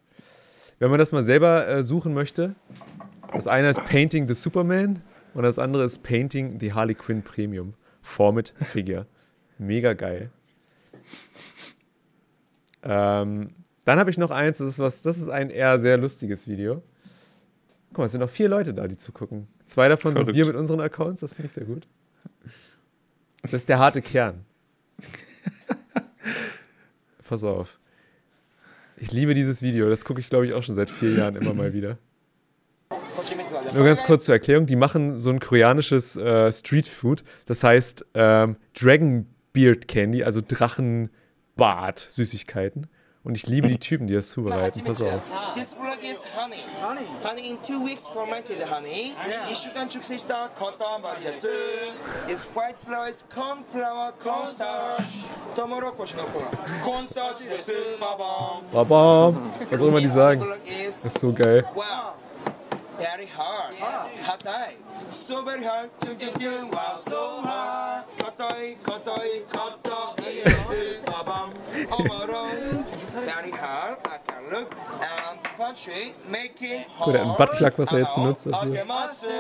[0.78, 2.54] Wenn man das mal selber äh, suchen möchte,
[3.32, 5.02] das eine ist Painting the Superman
[5.34, 7.74] und das andere ist Painting the Harley Quinn Premium.
[8.02, 9.08] Format Figure.
[9.58, 10.30] Mega geil.
[12.84, 13.52] Ähm,
[13.86, 16.84] dann habe ich noch eins, das ist, was, das ist ein eher sehr lustiges Video.
[17.90, 19.48] Guck mal, es sind noch vier Leute da, die zugucken.
[19.66, 20.38] Zwei davon sind Verrückt.
[20.38, 21.88] wir mit unseren Accounts, das finde ich sehr gut.
[23.44, 24.46] Das ist der harte Kern.
[27.28, 27.80] Pass auf.
[28.96, 29.90] Ich liebe dieses Video.
[29.90, 31.98] Das gucke ich, glaube ich, auch schon seit vier Jahren immer mal wieder.
[33.74, 37.24] Nur ganz kurz zur Erklärung: Die machen so ein koreanisches äh, Streetfood.
[37.46, 42.88] Das heißt ähm, Dragon Beard Candy, also Drachenbart Süßigkeiten.
[43.26, 44.84] Und ich liebe die Typen, die das zubereiten.
[44.84, 45.22] Pass auf.
[45.56, 46.58] This product is honey.
[46.82, 47.06] Honey.
[47.24, 49.14] Honey in two weeks fermented honey.
[49.50, 51.48] 이 시간 축시시다 걷다 말이야스.
[52.28, 55.24] It's white flour, it's corn flour, corn starch.
[55.56, 56.52] 토마토 고시노코라.
[56.84, 57.66] Corn starch, yes.
[57.98, 58.64] Babam.
[58.74, 59.52] Babam.
[59.72, 60.44] Was auch immer die sagen.
[60.86, 61.64] Das ist so geil.
[61.74, 62.16] Wow
[63.04, 63.76] very hard.
[64.26, 64.72] Katai.
[65.10, 65.90] So very hard.
[66.00, 66.72] Tum tum tum.
[66.72, 68.04] Wow, so hard.
[68.18, 70.36] Katai, katai, katai.
[71.10, 71.50] Babam.
[71.98, 72.86] Omaron.
[73.28, 73.98] Very hard.
[74.08, 74.70] I can look.
[75.04, 76.14] And punchy.
[76.30, 77.12] Making hard.
[77.12, 78.54] Gut, ein Buttplug, was er jetzt benutzt hat.
[78.54, 79.36] Akemasu.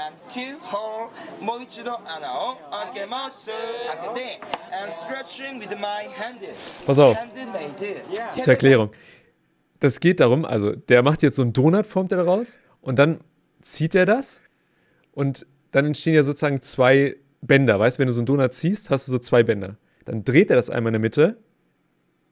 [0.00, 1.08] And two hard.
[1.40, 3.48] もう一度穴を開けます。
[3.48, 4.40] 開けて。
[4.72, 6.40] And stretching with my hand.
[6.86, 7.16] Pass auf.
[8.36, 8.90] Zur Erklärung.
[9.80, 13.20] Das geht darum, also der macht jetzt so einen Donut, formt er daraus und dann
[13.60, 14.40] zieht er das
[15.12, 17.78] und dann entstehen ja sozusagen zwei Bänder.
[17.78, 19.76] Weißt du, wenn du so einen Donut ziehst, hast du so zwei Bänder.
[20.04, 21.36] Dann dreht er das einmal in der Mitte,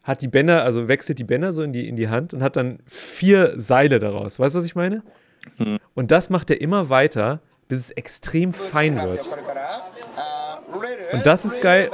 [0.02, 2.56] hat die Bänder, also wechselt die Bänder so in die, in die Hand und hat
[2.56, 4.38] dann vier Seile daraus.
[4.38, 5.02] Weißt du, was ich meine?
[5.94, 9.28] Und das macht er immer weiter, bis es extrem fein wird.
[11.12, 11.90] Und das ist geil.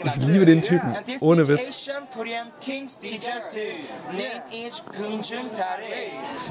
[0.00, 0.16] Gespannt.
[0.16, 1.86] Ich liebe den Typen, ohne Witz.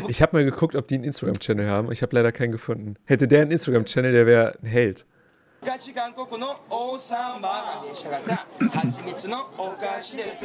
[0.07, 1.91] Ich habe mal geguckt, ob die einen Instagram-Channel haben.
[1.91, 2.95] Ich habe leider keinen gefunden.
[3.05, 5.05] Hätte der einen Instagram-Channel, der wäre ein Held.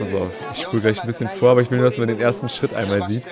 [0.00, 2.48] Also, ich spüre gleich ein bisschen vor, aber ich will nur, dass man den ersten
[2.48, 3.24] Schritt einmal sieht.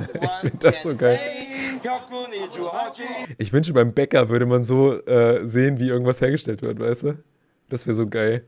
[0.00, 1.18] ich finde das so geil.
[2.32, 3.06] 128.
[3.38, 7.18] Ich wünsche, beim Bäcker würde man so äh, sehen, wie irgendwas hergestellt wird, weißt du?
[7.68, 8.44] Das wäre so geil.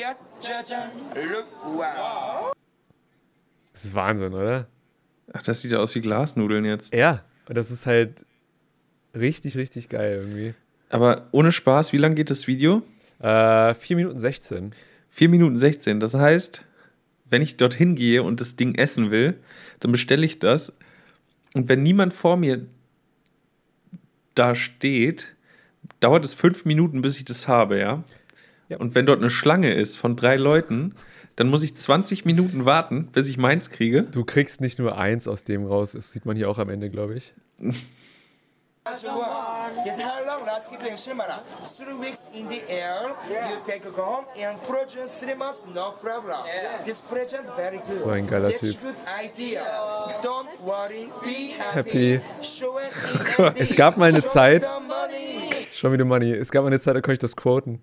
[0.00, 0.14] ja,
[1.14, 2.52] look, wow.
[3.72, 4.68] Das ist Wahnsinn, oder?
[5.32, 6.94] Ach, das sieht ja aus wie Glasnudeln jetzt.
[6.94, 8.26] Ja und das ist halt
[9.14, 10.54] richtig, richtig geil irgendwie.
[10.90, 12.82] Aber ohne Spaß, wie lang geht das Video?
[13.20, 14.74] Äh, 4 Minuten 16.
[15.10, 16.00] 4 Minuten 16.
[16.00, 16.64] Das heißt,
[17.28, 19.38] wenn ich dorthin gehe und das Ding essen will,
[19.80, 20.72] dann bestelle ich das.
[21.54, 22.66] Und wenn niemand vor mir
[24.34, 25.34] da steht,
[26.00, 28.04] dauert es fünf Minuten, bis ich das habe, ja?
[28.68, 28.76] Ja.
[28.76, 30.94] Und wenn dort eine Schlange ist von drei Leuten,
[31.38, 34.02] dann muss ich 20 Minuten warten, bis ich meins kriege.
[34.02, 36.90] Du kriegst nicht nur eins aus dem raus, das sieht man hier auch am Ende,
[36.90, 37.32] glaube ich.
[47.94, 48.76] So ein geiler Typ.
[48.82, 49.62] good idea.
[50.24, 52.20] Don't worry, be happy.
[53.60, 54.66] Es gab mal eine Zeit-.
[55.72, 56.32] Show me the money.
[56.32, 57.80] Es gab mal eine Zeit, da konnte ich das quoten.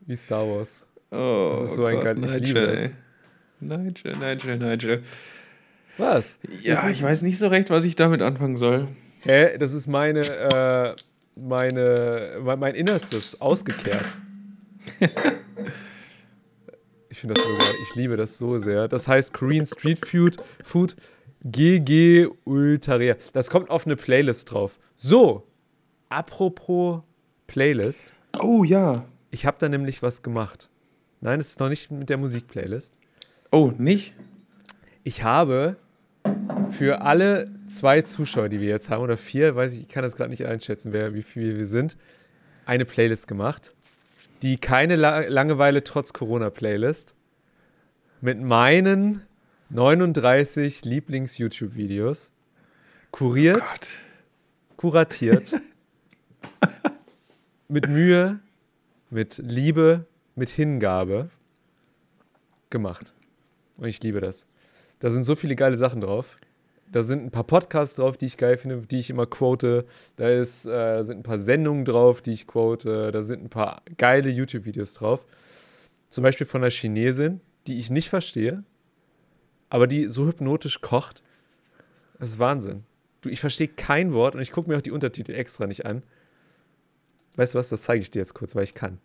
[0.00, 0.85] Wie Star Wars.
[1.10, 2.96] Oh, Das ist so ein geil- ich liebe Nigel, es.
[3.60, 5.02] Nigel, Nigel, Nigel.
[5.98, 6.38] Was?
[6.62, 8.88] Ja, ich weiß nicht so recht, was ich damit anfangen soll.
[9.24, 9.56] Hä?
[9.58, 10.94] Das ist meine, äh,
[11.36, 14.04] meine, mein, Innerstes ausgekehrt.
[17.08, 17.74] ich finde das so geil.
[17.88, 18.88] Ich liebe das so sehr.
[18.88, 20.96] Das heißt Korean Street Food, Food
[21.44, 23.16] GG Ultarea.
[23.32, 24.78] Das kommt auf eine Playlist drauf.
[24.96, 25.46] So,
[26.08, 27.02] apropos
[27.46, 28.12] Playlist.
[28.40, 29.06] Oh ja.
[29.30, 30.68] Ich habe da nämlich was gemacht.
[31.20, 32.92] Nein, es ist noch nicht mit der Musikplaylist.
[33.50, 34.14] Oh, nicht?
[35.04, 35.76] Ich habe
[36.70, 40.16] für alle zwei Zuschauer, die wir jetzt haben, oder vier, weiß ich, ich kann das
[40.16, 41.96] gerade nicht einschätzen, wer, wie viele wir sind,
[42.64, 43.74] eine Playlist gemacht.
[44.42, 47.14] Die keine La Langeweile trotz Corona-Playlist.
[48.20, 49.22] Mit meinen
[49.70, 52.30] 39 Lieblings-YouTube-Videos.
[53.10, 53.88] Kuriert, Gott.
[54.76, 55.60] kuratiert.
[57.68, 58.40] mit Mühe,
[59.10, 60.06] mit Liebe,
[60.36, 61.28] mit Hingabe
[62.70, 63.14] gemacht.
[63.78, 64.46] Und ich liebe das.
[65.00, 66.38] Da sind so viele geile Sachen drauf.
[66.92, 69.86] Da sind ein paar Podcasts drauf, die ich geil finde, die ich immer quote.
[70.16, 73.10] Da ist, äh, sind ein paar Sendungen drauf, die ich quote.
[73.10, 75.26] Da sind ein paar geile YouTube-Videos drauf.
[76.08, 78.62] Zum Beispiel von einer Chinesin, die ich nicht verstehe,
[79.68, 81.22] aber die so hypnotisch kocht.
[82.18, 82.84] Das ist Wahnsinn.
[83.22, 86.02] Du, ich verstehe kein Wort und ich gucke mir auch die Untertitel extra nicht an.
[87.34, 88.98] Weißt du was, das zeige ich dir jetzt kurz, weil ich kann.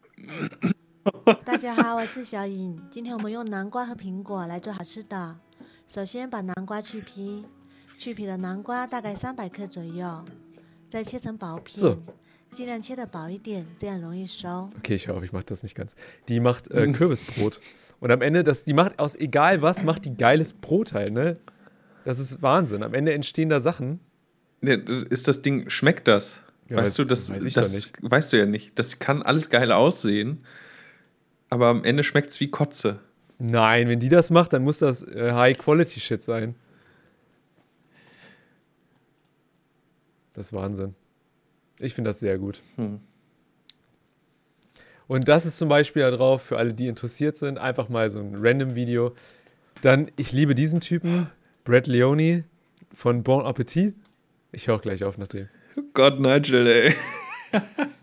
[1.45, 2.81] 大家好，我是小颖。
[2.91, 5.37] 今天我们用南瓜和苹果来做好吃的。
[5.87, 7.45] 首先把南瓜去皮，
[7.97, 10.25] 去皮的南瓜大概三百克左右，
[10.89, 11.99] 再切成薄片 So，
[12.53, 14.71] 尽量切的薄一点，这样容易熟。
[14.83, 15.95] Okay, ich hoffe, ich mache das nicht ganz.
[16.29, 17.61] Die macht äh, Kürbisbrot.
[18.01, 21.39] Und am Ende, das, die macht aus egal was, macht die geiles Brot halt, ne?
[22.05, 22.83] Das ist Wahnsinn.
[22.83, 24.01] Am Ende entstehen da Sachen.
[24.61, 26.35] Ne, Ist das Ding, schmeckt das?
[26.69, 27.93] Ja, weißt weiß- du, das, weiß ich das doch nicht.
[28.01, 28.79] weißt du ja nicht.
[28.79, 30.45] Das kann alles geil aussehen,
[31.52, 33.02] aber am Ende schmeckt es wie Kotze.
[33.38, 36.56] Nein, wenn die das macht, dann muss das äh, High-Quality-Shit sein.
[40.34, 40.96] Das ist Wahnsinn.
[41.78, 42.62] Ich finde das sehr gut.
[42.78, 43.02] Hm.
[45.08, 48.20] Und das ist zum Beispiel da drauf, für alle, die interessiert sind, einfach mal so
[48.20, 49.14] ein random Video.
[49.82, 51.30] Dann, ich liebe diesen Typen,
[51.66, 52.46] Brad Leone
[52.94, 53.94] von Bon Appetit.
[54.54, 55.50] Ich höre auch gleich auf nach dem.
[55.94, 56.96] Gott, Nigel, ey.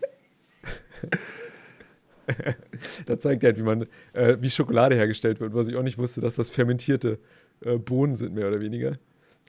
[3.05, 5.97] Da zeigt er halt, wie man, äh, wie Schokolade hergestellt wird, was ich auch nicht
[5.97, 7.19] wusste, dass das fermentierte
[7.61, 8.97] äh, Bohnen sind, mehr oder weniger.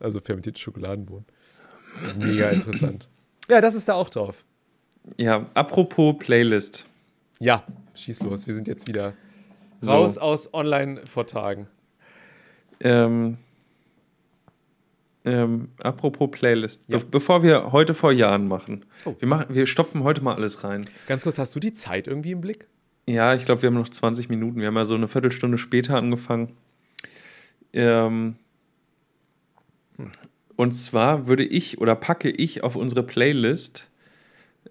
[0.01, 1.26] Also fermentierte Schokoladenbohnen.
[2.18, 3.09] Mega interessant.
[3.49, 4.45] Ja, das ist da auch drauf.
[5.16, 6.87] Ja, apropos Playlist.
[7.39, 7.64] Ja,
[7.95, 8.47] schieß los.
[8.47, 9.14] Wir sind jetzt wieder
[9.81, 9.91] So.
[9.91, 11.66] raus aus Online-Vortagen.
[12.81, 13.39] Ähm,
[15.25, 16.85] ähm, apropos Playlist.
[16.89, 16.99] Ja.
[16.99, 18.87] Be bevor wir heute vor Jahren machen.
[19.05, 19.14] Oh.
[19.18, 20.87] Wir, machen wir stopfen heute mal alles rein.
[21.07, 22.66] Ganz kurz, hast du die Zeit irgendwie im Blick?
[23.07, 24.61] Ja, ich glaube, wir haben noch 20 Minuten.
[24.61, 26.57] Wir haben ja so eine Viertelstunde später angefangen.
[27.73, 28.37] Ähm,
[30.57, 33.89] und zwar würde ich oder packe ich auf unsere Playlist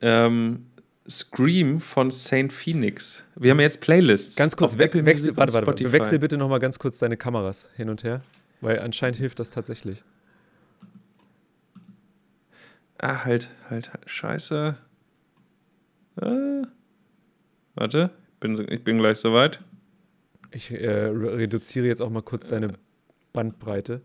[0.02, 0.66] ähm,
[1.08, 3.24] Scream von Saint Phoenix.
[3.36, 4.36] Wir haben ja jetzt Playlists.
[4.36, 5.92] Ganz kurz, we wechsel, warte, warte.
[5.92, 8.22] Wechsel bitte nochmal ganz kurz deine Kameras hin und her,
[8.62, 10.04] weil anscheinend hilft das tatsächlich.
[13.02, 14.10] Ah, halt, halt, halt.
[14.10, 14.76] Scheiße.
[16.22, 16.62] Äh,
[17.76, 19.62] warte, ich bin, so- ich bin gleich soweit.
[20.52, 22.74] Ich äh, re reduziere jetzt auch mal kurz deine
[23.34, 24.02] Bandbreite.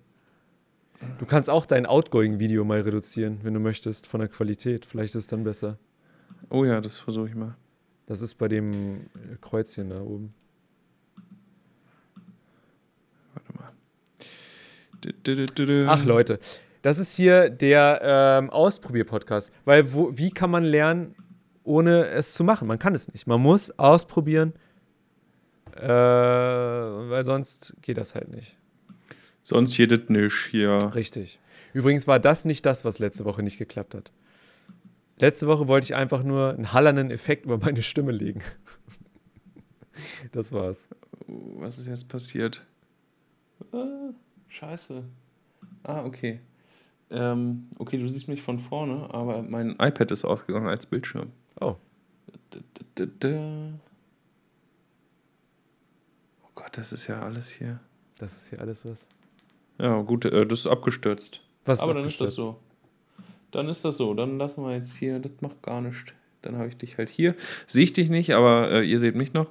[1.19, 4.87] Du kannst auch dein Outgoing-Video mal reduzieren, wenn du möchtest, von der Qualität.
[4.87, 5.79] Vielleicht ist es dann besser.
[6.51, 7.57] Oh ja, das versuche ich mal.
[8.07, 10.35] Das ist bei dem äh, Kreuzchen da oben.
[13.35, 13.73] Warte mal.
[15.89, 16.39] Ach Leute,
[16.85, 19.51] das ist hier der ähm, Ausprobier-Podcast.
[19.65, 21.15] Weil wo, wie kann man lernen,
[21.63, 22.69] ohne es zu machen?
[22.69, 23.27] Man kann es nicht.
[23.27, 24.53] Man muss ausprobieren,
[25.75, 28.59] äh, weil sonst geht das halt nicht.
[29.41, 30.77] Sonst geht es nicht hier.
[30.95, 31.41] Richtig.
[31.73, 34.13] Übrigens war das nicht das, was letzte Woche nicht geklappt hat.
[35.19, 38.43] Letzte Woche wollte ich einfach nur einen hallernden Effekt über meine Stimme legen.
[40.33, 40.89] Das war's.
[41.29, 42.67] Was ist jetzt passiert?
[43.71, 44.11] Ah,
[44.49, 45.05] scheiße.
[45.85, 46.41] Ah, okay.
[47.11, 51.33] Ähm, okay, du siehst mich von vorne, aber mein iPad ist ausgegangen als Bildschirm.
[51.61, 51.77] Oh,
[52.51, 52.59] da,
[52.95, 53.73] da, da.
[56.43, 57.81] Oh Gott, das ist ja alles hier.
[58.19, 59.09] das ist hier alles was.
[59.79, 61.41] Ja, gut, äh, das ist abgestürzt.
[61.65, 62.59] Was aber dann ist das abgestürzt?
[62.59, 62.61] so.
[63.51, 64.15] Dann ist das so.
[64.15, 66.13] Dann lassen wir jetzt hier, das macht gar nichts.
[66.43, 67.35] Dann habe ich dich halt hier.
[67.67, 69.47] Sehe ich dich nicht, aber äh, ihr seht mich noch.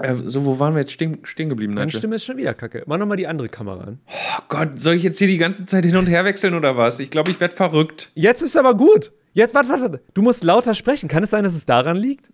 [0.00, 1.92] Äh, so, wo waren wir jetzt stehen, stehen geblieben, Nigel?
[1.92, 2.82] Stimme ist schon wieder kacke.
[2.86, 4.00] Mach nochmal die andere Kamera an.
[4.08, 6.98] Oh Gott, soll ich jetzt hier die ganze Zeit hin und her wechseln oder was?
[6.98, 8.10] Ich glaube, ich werde verrückt.
[8.14, 9.12] Jetzt ist aber gut.
[9.34, 10.00] Jetzt, warte, warte.
[10.14, 11.08] Du musst lauter sprechen.
[11.08, 12.30] Kann es sein, dass es daran liegt?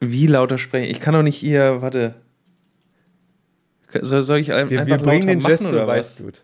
[0.00, 0.90] Wie lauter sprechen?
[0.90, 2.14] Ich kann doch nicht hier, warte.
[4.02, 5.96] Soll, soll ich ein- Wir, einfach wir bringen den Jazz oder was?
[6.12, 6.42] Weißblut.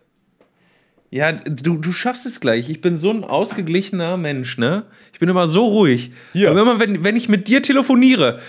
[1.11, 2.69] Ja, du, du schaffst es gleich.
[2.69, 4.83] Ich bin so ein ausgeglichener Mensch, ne?
[5.13, 6.11] Ich bin immer so ruhig.
[6.33, 6.49] Hier.
[6.49, 8.39] Aber immer, wenn, wenn ich mit dir telefoniere,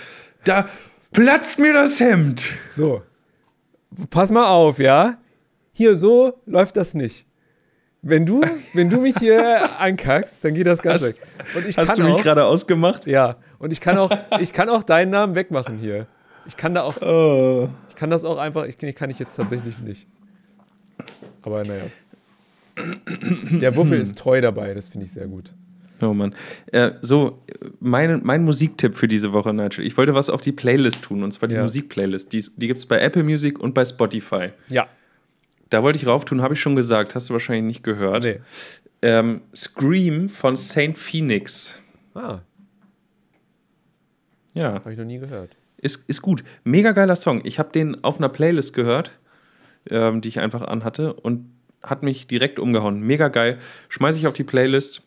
[0.43, 0.67] da
[1.11, 2.43] platzt mir das Hemd.
[2.69, 3.01] So.
[4.09, 5.17] pass mal auf, ja?
[5.73, 7.25] Hier so läuft das nicht.
[8.01, 8.41] Wenn du,
[8.73, 11.75] wenn du mich hier ankackst, dann geht das ganz Hast- weg.
[11.77, 13.05] Hast du mich gerade ausgemacht?
[13.07, 16.07] ja, und ich kann auch, ich kann auch deinen Namen wegmachen hier.
[16.47, 17.69] Ich kann da auch, Oh.
[17.89, 20.07] ich kann das auch einfach, ich, kann ich jetzt tatsächlich nicht.
[21.41, 21.85] Aber naja.
[23.51, 25.53] Der Wuffel ist treu dabei, das finde ich sehr gut.
[26.01, 26.35] Oh Mann.
[26.71, 27.41] Äh, so,
[27.79, 29.85] mein, mein Musiktipp für diese Woche, Nigel.
[29.85, 31.63] Ich wollte was auf die Playlist tun, und zwar die Ja.
[31.63, 32.31] Musikplaylist.
[32.33, 34.49] Die, die gibt es bei Apple Music und bei Spotify.
[34.69, 34.87] Ja.
[35.69, 38.23] Da wollte ich rauf tun, habe ich schon gesagt, hast du wahrscheinlich nicht gehört.
[38.23, 38.39] Nee.
[39.01, 41.75] Ähm, Scream von Saint Phoenix.
[42.13, 42.39] Ah,
[44.53, 45.55] Ja, habe ich noch nie gehört.
[45.77, 46.43] ist, ist gut.
[46.63, 47.41] Mega geiler Song.
[47.43, 49.11] Ich habe den auf einer Playlist gehört,
[49.89, 51.51] ähm, die ich einfach anhatte und
[51.83, 53.01] hat mich direkt umgehauen.
[53.01, 53.59] Mega geil.
[53.89, 55.03] Schmeiße ich auf die Playlist.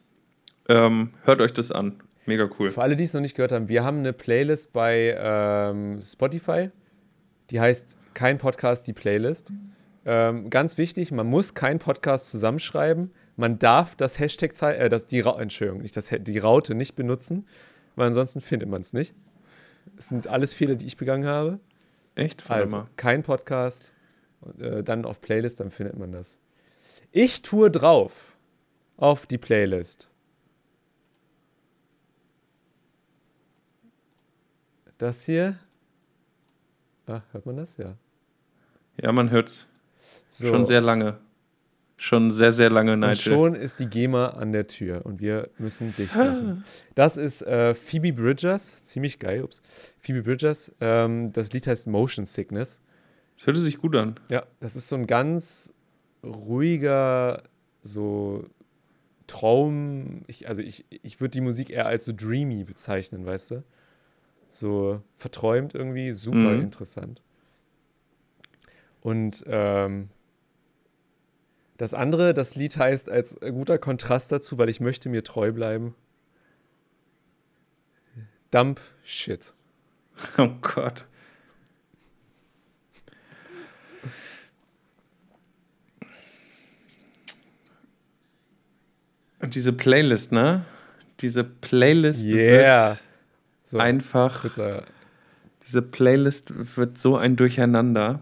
[0.71, 2.01] Ähm, hört euch das an.
[2.27, 2.71] Mega cool.
[2.71, 6.71] Für alle, die es noch nicht gehört haben, wir haben eine Playlist bei ähm, Spotify,
[7.51, 9.53] die heißt Kein Podcast, die Playlist.
[10.07, 13.11] Ähm, ganz wichtig, man muss keinen Podcast zusammenschreiben.
[13.37, 17.49] Man darf das Hashtag, äh, das, die, Entschuldigung, nicht das, die Raute nicht benutzen,
[17.97, 19.13] weil ansonsten findet man es nicht.
[19.97, 21.59] Es sind alles Fehler, die ich begangen habe.
[22.15, 22.49] Echt?
[22.49, 22.87] Warte Also mal.
[22.97, 23.93] kein Podcast,
[24.61, 26.39] äh, dann auf Playlist, dann findet man das.
[27.11, 28.37] Ich tue drauf
[28.97, 30.11] auf die Playlist.
[35.01, 35.59] Das hier.
[37.07, 37.79] Ah, hört man das?
[37.79, 37.97] Ja.
[39.01, 39.67] Ja, man hört's.
[40.29, 40.49] So.
[40.49, 41.19] Schon sehr lange.
[41.97, 43.17] Schon sehr, sehr lange, und Nigel.
[43.17, 46.65] schon ist die GEMA an der Tür und wir müssen dicht machen.
[46.95, 49.63] Das ist äh, Phoebe Bridgers, ziemlich geil, ups.
[50.01, 52.83] Phoebe Bridgers, ähm, das Lied heißt Motion Sickness.
[53.39, 54.21] Das hörte sich gut an.
[54.29, 55.73] Ja, das ist so ein ganz
[56.23, 57.45] ruhiger,
[57.81, 58.45] so
[59.27, 60.25] Traum.
[60.27, 63.65] Ich, also ich, ich würde die Musik eher als so dreamy bezeichnen, weißt du?
[64.53, 66.61] So verträumt irgendwie, super Mhm.
[66.61, 67.23] interessant.
[69.01, 70.11] Und ähm,
[71.79, 75.95] das andere, das Lied heißt als guter Kontrast dazu, weil ich möchte mir treu bleiben.
[78.51, 79.55] Dump Shit.
[80.37, 81.07] Oh Gott.
[89.41, 90.65] Und diese Playlist, ne?
[91.21, 92.91] Diese Playlist Yeah.
[92.91, 93.01] wird
[93.71, 94.85] So, einfach, kurzer
[95.67, 98.21] diese Playlist wird so ein Durcheinander.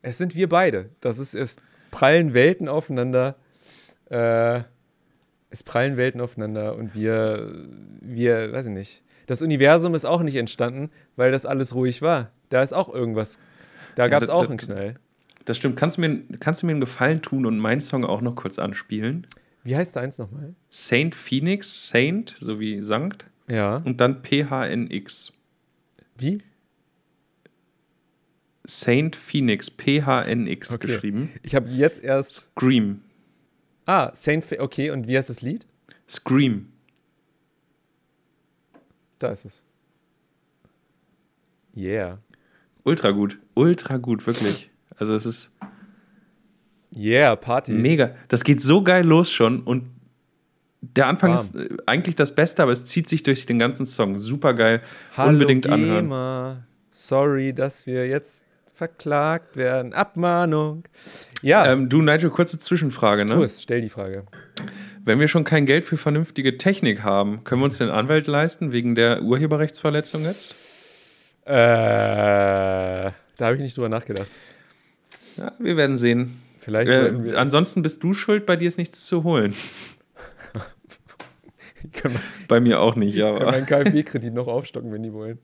[0.00, 0.88] Es sind wir beide.
[1.00, 1.56] Das ist, es
[1.90, 3.36] prallen Welten aufeinander.
[4.08, 4.62] Äh,
[5.50, 7.52] es prallen Welten aufeinander und wir,
[8.00, 9.02] wir, weiß ich nicht.
[9.26, 12.30] Das Universum ist auch nicht entstanden, weil das alles ruhig war.
[12.48, 13.38] Da ist auch irgendwas.
[13.96, 14.94] Da gab es da- auch einen Knall.
[15.44, 15.76] Das stimmt.
[15.76, 18.58] Kannst du, mir, kannst du mir einen Gefallen tun und meinen Song auch noch kurz
[18.58, 19.26] anspielen?
[19.62, 20.54] Wie heißt da eins nochmal?
[20.70, 23.76] Saint Phoenix, Saint, so wie Sankt, Ja.
[23.78, 25.32] und dann PHNX.
[26.18, 26.42] Wie?
[28.64, 30.86] Saint Phoenix, PHNX Okay.
[30.88, 31.30] geschrieben.
[31.42, 32.50] Ich habe jetzt erst.
[32.58, 33.02] Scream.
[33.84, 34.44] Ah, Saint.
[34.44, 35.66] Fe okay, und wie heißt das Lied?
[36.08, 36.72] Scream.
[39.20, 39.64] Da ist es.
[41.76, 42.18] Yeah.
[42.82, 43.38] Ultra gut.
[43.54, 44.70] Ultra gut, wirklich.
[44.96, 45.50] Also es ist
[46.94, 47.72] Yeah, Party.
[47.72, 48.14] mega.
[48.28, 49.90] Das geht so geil los schon und
[50.96, 51.40] der Anfang Warm.
[51.40, 54.18] ist äh, eigentlich das Beste, aber es zieht sich durch den ganzen Song.
[54.18, 54.80] Super geil.
[55.16, 56.04] Hallo, Unbedingt anhören.
[56.06, 56.64] GEMA.
[56.90, 59.92] Sorry, dass wir jetzt verklagt werden.
[59.94, 60.84] Abmahnung.
[61.42, 63.24] Ja, Ähm, du, Nigel, kurze Zwischenfrage.
[63.26, 63.44] tu Ne?
[63.44, 64.24] es, stell die Frage.
[65.04, 68.72] Wenn wir schon kein Geld für vernünftige Technik haben, können wir uns den Anwalt leisten
[68.72, 71.34] wegen der Urheberrechtsverletzung jetzt?
[71.46, 74.28] Äh, da habe ich nicht drüber nachgedacht.
[75.36, 76.40] Ja, wir werden sehen.
[76.58, 79.54] Vielleicht Äh, wir ansonsten bist du schuld, bei dir ist nichts zu holen.
[81.92, 82.18] können
[82.48, 83.52] Bei mir auch nicht, können wir aber.
[83.52, 85.38] einen KfW-Kredit noch aufstocken, wenn die wollen.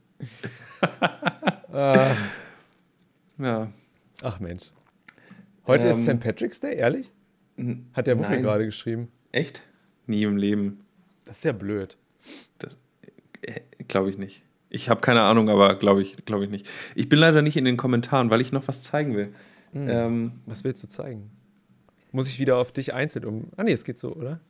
[1.72, 2.14] ah,
[3.38, 3.72] Ja.
[4.22, 4.70] ach Mensch.
[5.66, 6.20] Heute ist Ähm, St.
[6.24, 7.10] Patrick's Day, ehrlich?
[7.92, 9.08] Hat der Wuffel gerade geschrieben.
[9.30, 9.62] Echt?
[10.06, 10.80] Nie im Leben.
[11.24, 11.96] Das ist ja blöd.
[13.88, 14.42] Glaube ich nicht.
[14.70, 16.66] Ich habe keine Ahnung, aber glaube ich, glaube ich nicht.
[16.94, 19.34] Ich bin leider nicht in den Kommentaren, weil ich noch was zeigen will.
[19.72, 19.88] Hm.
[19.88, 21.30] Ähm, Was willst du zeigen?
[22.10, 23.48] Muss ich wieder auf dich einzeln um.
[23.56, 24.40] Ah, nee, es geht so, oder?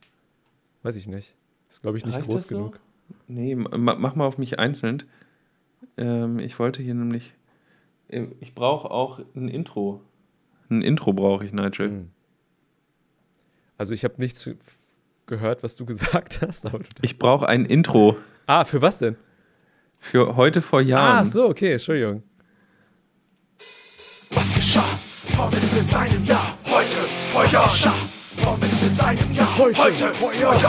[0.82, 1.34] Weiß ich nicht.
[1.72, 2.56] Ist, glaube ich, nicht Reicht groß das so?
[2.56, 2.80] genug.
[3.28, 5.04] nee, ma- mach mal auf mich einzeln.
[5.96, 7.32] Ähm, ich wollte hier nämlich.
[8.08, 10.02] äh, Ich brauche auch ein Intro.
[10.68, 11.88] Ein Intro brauche ich, Nigel.
[11.88, 12.10] Hm.
[13.78, 14.50] Also, ich habe nichts
[15.24, 16.66] gehört, was du gesagt hast.
[17.00, 19.16] Ich brauche ein Intro ah, für was denn?
[19.98, 21.18] für heute vor Jahren.
[21.20, 22.22] Ah, so, okay, Entschuldigung.
[24.30, 24.84] Was geschah?
[25.36, 26.96] Vor mindestens einem Jahr, heute,
[27.28, 27.70] vor Jahren.
[27.70, 27.94] Geschah.
[28.36, 30.60] Vor mindestens einem Jahr, heute, vor Jahren.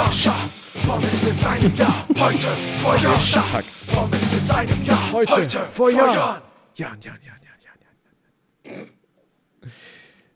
[0.84, 0.88] Geschah.
[0.88, 2.48] Vor mindestens einem Jahr, heute,
[2.82, 3.16] vor Jahren.
[3.16, 3.42] Geschah.
[3.52, 3.68] Takt.
[3.88, 6.14] Vor mindestens einem Jahr, Heute, heute, vor Jahren.
[6.14, 6.42] Jahren.
[6.76, 8.88] Jan, Jan, Jan, Jan, Jan, Jan.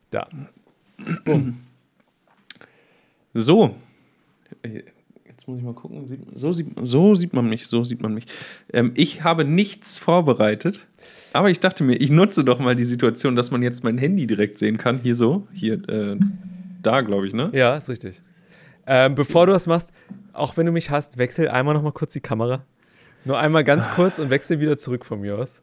[0.10, 0.28] Da.
[3.34, 3.76] So.
[4.64, 4.84] Äh,
[5.28, 6.26] Jetzt muss ich mal gucken.
[6.34, 8.26] So sieht, so sieht man mich, so sieht man mich.
[8.74, 10.86] Ähm, ich habe nichts vorbereitet,
[11.34, 14.28] aber ich dachte mir, ich nutze doch mal die Situation, dass man jetzt mein Handy
[14.28, 15.00] direkt sehen kann.
[15.00, 16.18] Hier so, hier, äh,
[16.82, 17.52] da glaube ich, ne?
[17.54, 18.22] Ja, ist richtig.
[18.88, 19.92] Ähm, bevor du das machst,
[20.34, 22.66] auch wenn du mich hast, wechsel einmal noch mal kurz die Kamera.
[23.26, 25.62] Nur einmal ganz kurz und wechsel wieder zurück von mir aus.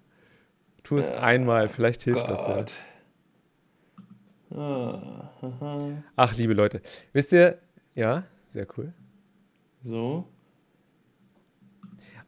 [0.82, 2.54] Tu es einmal, vielleicht hilft das ja.
[2.54, 2.74] Gott.
[4.54, 5.30] Ah.
[6.14, 7.58] Ach, liebe Leute, wisst ihr,
[7.94, 8.92] ja, sehr cool.
[9.82, 10.28] So,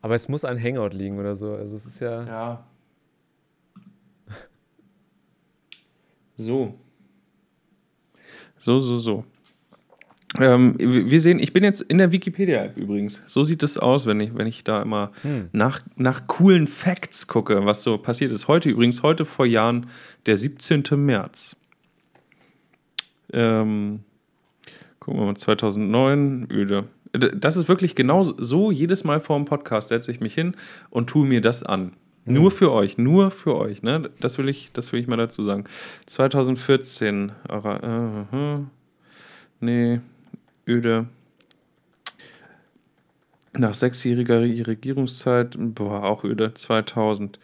[0.07, 1.55] Aber es muss ein Hangout liegen oder so.
[1.55, 2.25] Also es ist ja.
[2.25, 2.67] ja.
[6.37, 6.79] So.
[8.59, 9.25] So, so, so.
[10.41, 13.22] Ähm, wir sehen, ich bin jetzt in der Wikipedia-App übrigens.
[13.26, 15.49] So sieht es aus, wenn ich, wenn ich da immer Hm.
[15.53, 18.49] nach, nach coolen Facts gucke, was so passiert ist.
[18.49, 19.87] Heute übrigens, heute vor Jahren,
[20.26, 20.82] der 17.
[20.97, 21.57] März.
[23.32, 24.01] Ähm,
[25.01, 26.84] gucken wir mal, 2009, öde.
[27.12, 30.55] Das ist wirklich genau so, jedes Mal vor dem Podcast setze ich mich hin
[30.91, 31.93] und tue mir das an.
[32.28, 33.82] Nur für euch, nur für euch.
[33.84, 34.11] Ne?
[34.20, 35.64] Das, will ich, das will ich mal dazu sagen.
[36.07, 38.59] 2014, Ara- äh, äh,
[39.61, 40.01] nee,
[40.67, 41.07] öde.
[43.53, 47.39] Nach sechsjähriger Re- Regierungszeit, boah, auch öde, 2000.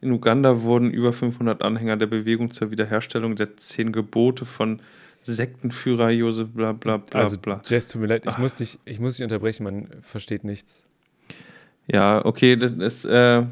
[0.00, 4.80] In Uganda wurden über 500 Anhänger der Bewegung zur Wiederherstellung der zehn Gebote von
[5.20, 7.60] Sektenführer Josef bla bla bla also, bla.
[7.66, 10.86] Jess, tut mir leid, ich muss, dich, ich muss dich unterbrechen, man versteht nichts.
[11.86, 13.44] Ja, okay, das ist, äh,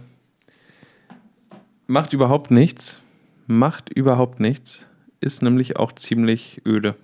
[1.86, 3.00] macht überhaupt nichts.
[3.46, 4.86] Macht überhaupt nichts.
[5.20, 6.94] Ist nämlich auch ziemlich öde.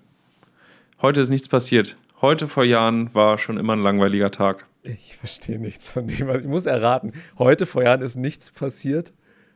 [1.03, 1.97] Heute ist nichts passiert.
[2.25, 4.65] Heute vor Jahren war schon immer ein langweiliger Tag.
[4.83, 7.13] Ich verstehe nichts von dem, ich muss erraten.
[7.39, 9.13] Heute vor Jahren ist nichts passiert,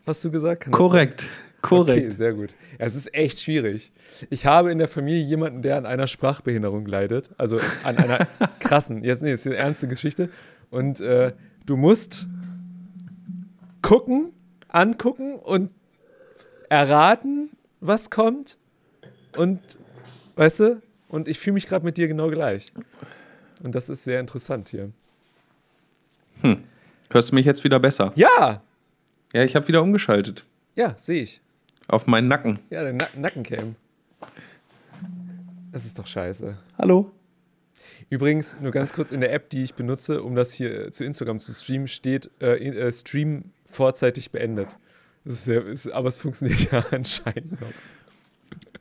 [0.06, 0.64] hast du gesagt?
[0.64, 1.30] Kann Korrekt,
[1.62, 2.08] korrekt.
[2.08, 2.50] Okay, sehr gut.
[2.76, 3.90] Es ist echt schwierig.
[4.28, 7.30] Ich habe in der Familie jemanden, der an einer Sprachbehinderung leidet.
[7.38, 8.28] Also an einer
[8.60, 9.02] krassen.
[9.02, 10.28] Jetzt, nee, ist eine ernste Geschichte.
[10.68, 11.32] Und äh,
[11.64, 12.28] du musst
[13.80, 14.34] gucken,
[14.68, 15.70] angucken und
[16.68, 17.48] erraten,
[17.80, 18.58] was kommt.
[19.34, 19.58] Und,
[20.36, 22.72] weißt du, und ich fühle mich gerade mit dir genau gleich.
[23.62, 24.90] Und das ist sehr interessant hier.
[27.10, 28.12] Hörst du mich jetzt wieder besser?
[28.14, 28.62] Ja,
[29.32, 30.44] Ja, ich habe wieder umgeschaltet.
[30.76, 31.40] ja, sehe ich.
[31.88, 32.58] Auf meinen Nacken.
[32.70, 33.74] Ja, der Na Nackencam.
[35.72, 36.56] Das ist doch scheiße.
[36.76, 37.10] Hallo?
[38.10, 41.04] Übrigens, nur ganz kurz in der App, die ich benutze, um das hier äh, zu
[41.04, 44.68] Instagram zu streamen, steht äh, äh, Stream vorzeitig beendet.
[45.24, 47.68] Sehr, ist, aber es funktioniert ja anscheinend noch.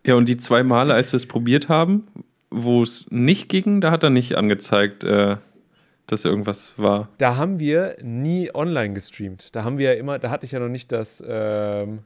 [0.08, 2.08] Ja, und die zwei Male, als wir es probiert haben,
[2.50, 5.36] wo es nicht ging, da hat er nicht angezeigt, äh,
[6.08, 7.10] dass irgendwas war.
[7.18, 9.54] Da haben wir nie online gestreamt.
[9.56, 11.22] Da haben wir ja immer, da hatte ich ja noch nicht das.
[11.28, 12.00] Ähm,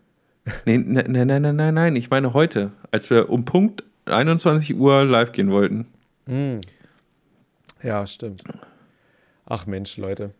[0.65, 1.95] Nee, nein, nein, nein, nein, nein, nein.
[1.95, 5.85] Ich meine heute, als wir um Punkt 21 Uhr live gehen wollten.
[6.25, 6.61] hm.
[7.83, 8.43] Ja, stimmt.
[9.45, 10.31] Ach Mensch, Leute.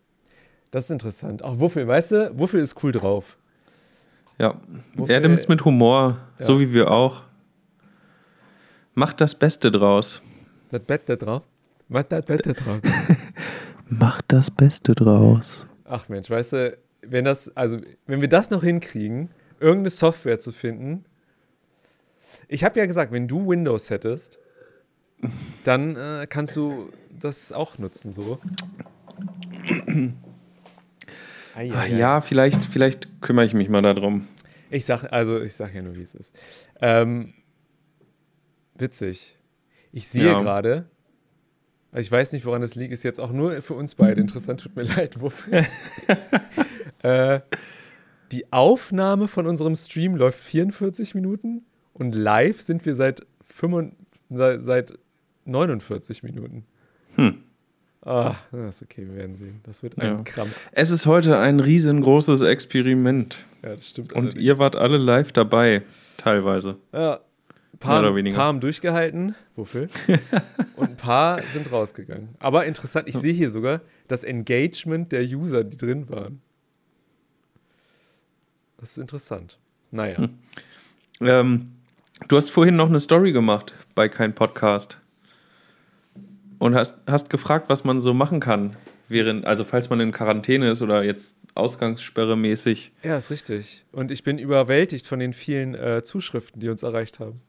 [0.72, 1.44] Das ist interessant.
[1.44, 3.38] Ach, Wuffel, weißt du, Wuffel ist cool drauf.
[4.40, 4.56] Ja,
[4.96, 6.46] Wofür- er nimmt es mit Humor, Ja.
[6.46, 7.24] so wie wir auch.
[9.02, 10.22] Macht das Beste draus.
[10.70, 11.42] Das Bett da drauf.
[11.90, 12.82] Was das Bett da drauf?
[13.90, 15.66] Macht das Beste draus.
[15.86, 20.52] Ach Mensch, weißt du, wenn das, also wenn wir das noch hinkriegen, irgendeine Software zu
[20.52, 21.04] finden.
[22.48, 24.38] Ich habe ja gesagt, wenn du Windows hättest,
[25.64, 28.38] dann äh, kannst du das auch nutzen, so.
[31.54, 31.88] Ah, ei.
[31.90, 34.28] ja, vielleicht, vielleicht kümmere ich mich mal darum.
[34.70, 36.34] Ich sag, also ich sag ja nur, wie es ist.
[36.80, 37.34] Ähm,
[38.78, 39.38] witzig.
[39.92, 40.38] Ich sehe Ja.
[40.40, 40.86] gerade,
[41.94, 44.76] ich weiß nicht, woran es liegt, ist jetzt auch nur für uns beide interessant, tut
[44.76, 45.66] mir leid, Wuffel.
[47.04, 47.40] äh,
[48.32, 53.98] die Aufnahme von unserem Stream läuft 44 Minuten und live sind wir seit, 45,
[54.30, 54.94] seit, seit
[55.46, 56.66] 49 Minuten.
[57.16, 57.44] Hm.
[58.04, 59.60] Ah, das ist okay, wir werden sehen.
[59.64, 60.24] Das wird ein Ja.
[60.24, 60.70] Krampf.
[60.72, 63.46] Es ist heute ein riesengroßes Experiment.
[63.62, 64.14] Ja, das stimmt.
[64.14, 64.44] Und allerdings.
[64.44, 65.84] ihr wart alle live dabei,
[66.18, 66.78] teilweise.
[66.94, 67.20] Ja.
[67.74, 69.88] Ein paar, paar haben durchgehalten, wofür?
[70.76, 72.30] und ein paar sind rausgegangen.
[72.40, 76.42] Aber interessant, ich sehe hier sogar das Engagement der User, die drin waren.
[78.78, 79.58] Das ist interessant.
[79.92, 80.18] Naja.
[80.18, 80.38] Hm.
[81.22, 81.72] Ähm,
[82.28, 85.00] du hast vorhin noch eine Story gemacht bei Kein Podcast.
[86.60, 88.76] Und hast, hast gefragt, was man so machen kann,
[89.08, 92.92] während, also falls man in Quarantäne ist oder jetzt Ausgangssperre mäßig.
[93.04, 93.84] Ja, ist richtig.
[93.92, 97.42] Und ich bin überwältigt von den vielen äh, Zuschriften, die uns erreicht haben.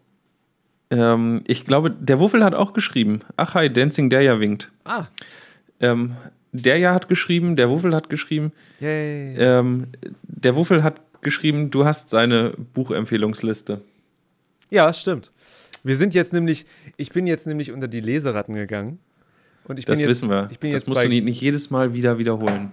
[0.93, 3.20] Ähm, ich glaube, der Wuffel hat auch geschrieben.
[3.36, 4.70] Ach hi, Dancing der ja winkt.
[4.84, 5.07] Ah.
[5.80, 6.14] Ähm,
[6.53, 8.53] der ja hat geschrieben, der Wuffel hat geschrieben.
[8.78, 9.34] Yay.
[9.38, 9.86] Ähm,
[10.22, 13.80] der Wuffel hat geschrieben, du hast seine Buchempfehlungsliste.
[14.68, 15.32] Ja, stimmt.
[15.82, 16.66] Wir sind jetzt nämlich,
[16.99, 18.99] ich bin jetzt nämlich unter die Leseratten gegangen.
[19.64, 20.49] Und ich Das bin jetzt, wissen wir.
[20.51, 22.70] Ich bin das jetzt musst bei, du nicht, nicht jedes Mal wieder wiederholen.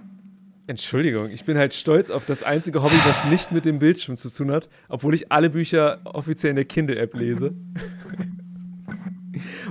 [0.70, 4.30] Entschuldigung, ich bin halt stolz auf das einzige Hobby, was nicht mit dem Bildschirm zu
[4.30, 7.55] tun hat, obwohl ich alle Bücher offiziell in der Kindle-App lese.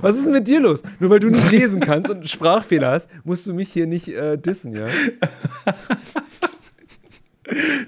[0.01, 0.83] Was ist mit dir los?
[0.99, 4.09] Nur weil du nicht lesen kannst und einen Sprachfehler hast, musst du mich hier nicht
[4.09, 4.87] äh, dissen, ja?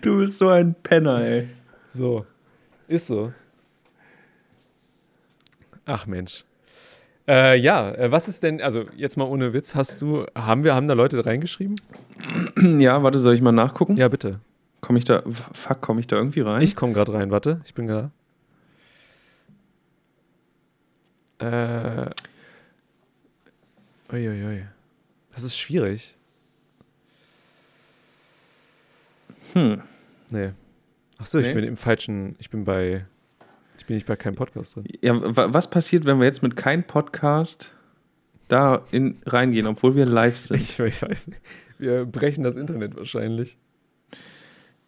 [0.01, 1.49] Du bist so ein Penner, ey.
[1.87, 2.25] So.
[2.87, 3.33] Ist so.
[5.83, 6.45] Ach Mensch.
[7.27, 10.73] Äh, ja, äh, was ist denn, also jetzt mal ohne Witz, hast du, haben wir,
[10.75, 11.79] haben da Leute reingeschrieben?
[12.79, 13.97] Ja, warte, soll ich mal nachgucken?
[13.97, 14.39] Ja, bitte.
[14.81, 16.61] Komme ich da, fuck, komme ich da irgendwie rein?
[16.61, 18.11] Ich komme gerade rein, warte, ich bin da.
[21.39, 22.09] Äh.
[24.11, 24.65] Uiuiui.
[25.33, 26.15] Das ist schwierig.
[29.53, 29.81] Hm.
[30.29, 30.51] Nee.
[31.17, 31.53] Achso, ich Nee?
[31.53, 33.05] bin im falschen, ich bin bei,
[33.77, 34.85] ich bin nicht bei keinem Podcast drin.
[35.01, 37.71] Ja, wa- was passiert, wenn wir jetzt mit keinem Podcast
[38.47, 40.57] da in, reingehen, obwohl wir live sind?
[40.57, 41.41] Ich, ich weiß nicht.
[41.79, 43.57] Wir brechen das Internet wahrscheinlich.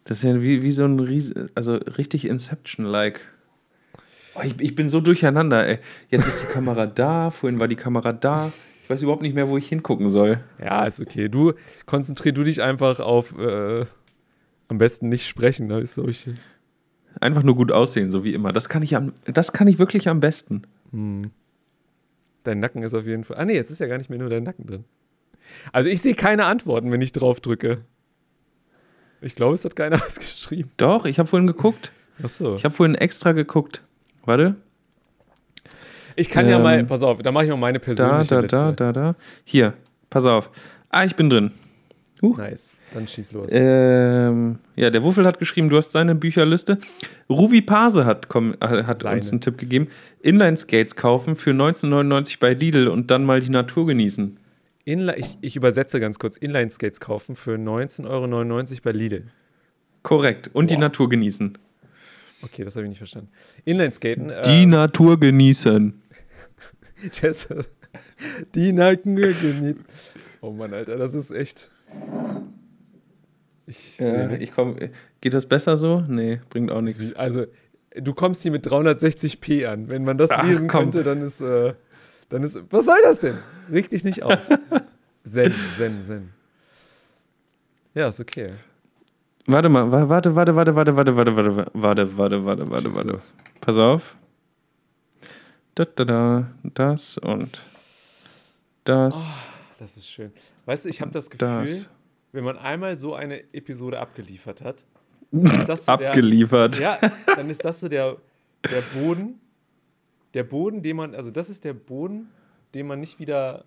[0.04, 3.20] Das ist ja wie, wie so ein Riese, also richtig Inception-like.
[4.36, 5.78] Oh, ich, ich bin so durcheinander, ey.
[6.10, 8.52] Jetzt ist die Kamera da, vorhin war die Kamera da.
[8.82, 10.40] Ich weiß überhaupt nicht mehr, wo ich hingucken soll.
[10.62, 11.28] Ja, ist okay.
[11.30, 11.54] Du
[11.86, 13.86] konzentrier du dich einfach auf äh,
[14.68, 16.34] am besten nicht sprechen, da ist solche.
[17.20, 18.52] Einfach nur gut aussehen, so wie immer.
[18.52, 20.62] Das kann ich, am, das kann ich wirklich am besten.
[20.92, 21.30] Hm.
[22.42, 23.38] Dein Nacken ist auf jeden Fall.
[23.38, 24.84] Ah nee, jetzt ist ja gar nicht mehr nur dein Nacken drin.
[25.72, 27.78] Also ich sehe keine Antworten, wenn ich drauf drücke.
[29.20, 30.70] Ich glaube, es hat keiner was geschrieben.
[30.76, 31.92] Doch, ich habe vorhin geguckt.
[32.22, 32.56] Achso.
[32.56, 33.82] Ich habe vorhin extra geguckt.
[34.24, 34.56] Warte.
[36.16, 38.40] Ich kann ja Ähm, mal, pass auf, da mache ich mal meine Da, persönliche da,
[38.40, 38.56] Liste.
[38.56, 39.14] da, da, da.
[39.44, 39.74] Hier,
[40.10, 40.50] pass auf.
[40.90, 41.50] Ah, ich bin drin.
[42.32, 43.50] Nice, dann schieß los.
[43.52, 46.78] Ähm, ja, der Wuffel hat geschrieben, du hast seine Bücherliste.
[47.28, 49.16] Ruvi Pase hat, komm, äh, hat Seine.
[49.16, 49.88] uns einen Tipp gegeben.
[50.22, 54.38] Inline-Skates kaufen für 1999 bei Lidl und dann mal die Natur genießen.
[54.84, 56.36] Inli ich, ich übersetze ganz kurz.
[56.36, 59.24] Inline-Skates kaufen für 19,99 Euro bei Lidl.
[60.02, 60.50] Korrekt.
[60.52, 60.80] Und die Boah.
[60.80, 61.58] Natur genießen.
[62.42, 63.30] Okay, das habe ich nicht verstanden.
[63.64, 64.32] Inline-Skaten.
[64.44, 66.02] Die äh, Natur genießen.
[68.54, 69.84] Die Nacken genießen.
[70.40, 71.70] Oh Mann, Alter, das ist echt.
[73.66, 74.56] Ich Ja, ich nichts.
[74.56, 74.76] komm,
[75.20, 76.00] geht das besser so?
[76.00, 77.14] Nee, bringt auch nichts.
[77.14, 77.46] Also,
[77.96, 79.88] du kommst hier mit 360p an.
[79.88, 80.82] Wenn man das Ach, lesen komm.
[80.90, 81.74] könnte, dann ist, äh,
[82.28, 82.58] dann ist.
[82.70, 83.38] Was soll das denn?
[83.72, 84.36] Reg dich nicht auf.
[85.24, 86.30] Zen, Zen, Zen.
[87.94, 88.50] Ja, ist okay.
[89.46, 93.18] Warte mal, wa- warte, warte, warte, warte, warte, warte, warte, warte, warte, warte, warte, warte.
[93.60, 94.14] Pass auf.
[95.74, 97.58] Da, da, da, das und
[98.84, 99.16] das,
[99.84, 100.32] Das ist schön.
[100.64, 101.90] Weißt du, ich habe das Gefühl, das.
[102.32, 104.82] wenn man einmal so eine Episode abgeliefert hat,
[105.30, 106.78] ist das so der, Abgeliefert.
[106.78, 108.16] Ja, dann ist das so der,
[108.70, 109.40] der Boden,
[110.32, 112.30] der Boden, den man, also das ist der Boden,
[112.72, 113.66] den man nicht wieder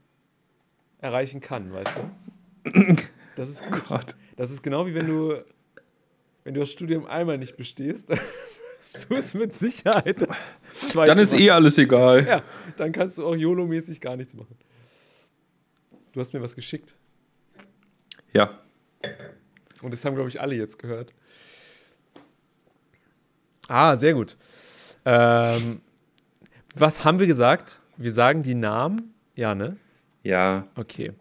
[0.98, 2.00] erreichen kann, weißt
[2.64, 2.98] du?
[3.36, 3.86] Das ist gut.
[3.86, 4.16] Gott.
[4.38, 5.36] Das ist genau wie wenn du,
[6.44, 8.18] wenn du das Studium einmal nicht bestehst, dann
[9.08, 11.42] du es mit Sicherheit das zweite Dann ist Mal.
[11.42, 12.26] eh alles egal.
[12.26, 12.44] Ja,
[12.76, 14.58] dann kannst du auch YOLO-mäßig gar nichts machen.
[16.18, 16.96] Du hast mir was geschickt.
[18.34, 18.60] Ja.
[19.84, 21.14] Und das haben, glaube ich, alle jetzt gehört.
[23.68, 24.36] Ah, sehr gut.
[25.06, 25.80] Ähm,
[26.74, 27.82] was haben wir gesagt?
[27.98, 29.14] Wir sagen die Namen.
[29.36, 29.78] Ja, ne?
[30.24, 30.68] Ja.
[30.74, 31.14] Okay.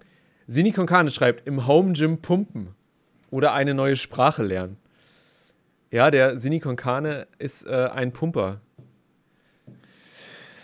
[0.47, 2.75] Sini Konkane schreibt, im Home Gym pumpen
[3.31, 4.79] oder eine neue Sprache lernen.
[5.91, 8.63] Ja, der Sini Konkane ist äh, ein Pumper.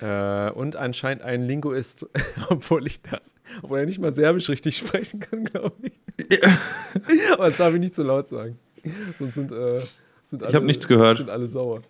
[0.03, 2.07] Äh, und anscheinend ein Linguist,
[2.49, 6.43] obwohl ich das, obwohl er nicht mal Serbisch richtig sprechen kann, glaube ich.
[7.33, 8.59] Aber das darf ich nicht zu laut sagen.
[9.17, 9.81] Sonst sind, äh,
[10.25, 11.19] sind alle, hab nichts gehört.
[11.19, 11.83] Sind alle sauer.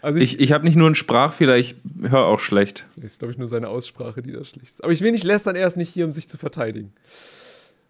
[0.00, 2.86] Also ich, Ich, ich habe nicht nur einen Sprachfehler, ich höre auch schlecht.
[2.96, 4.82] das ist, glaube ich, nur seine Aussprache, die da schlecht ist.
[4.82, 6.94] Aber ich will nicht lästern, er ist nicht hier, um sich zu verteidigen.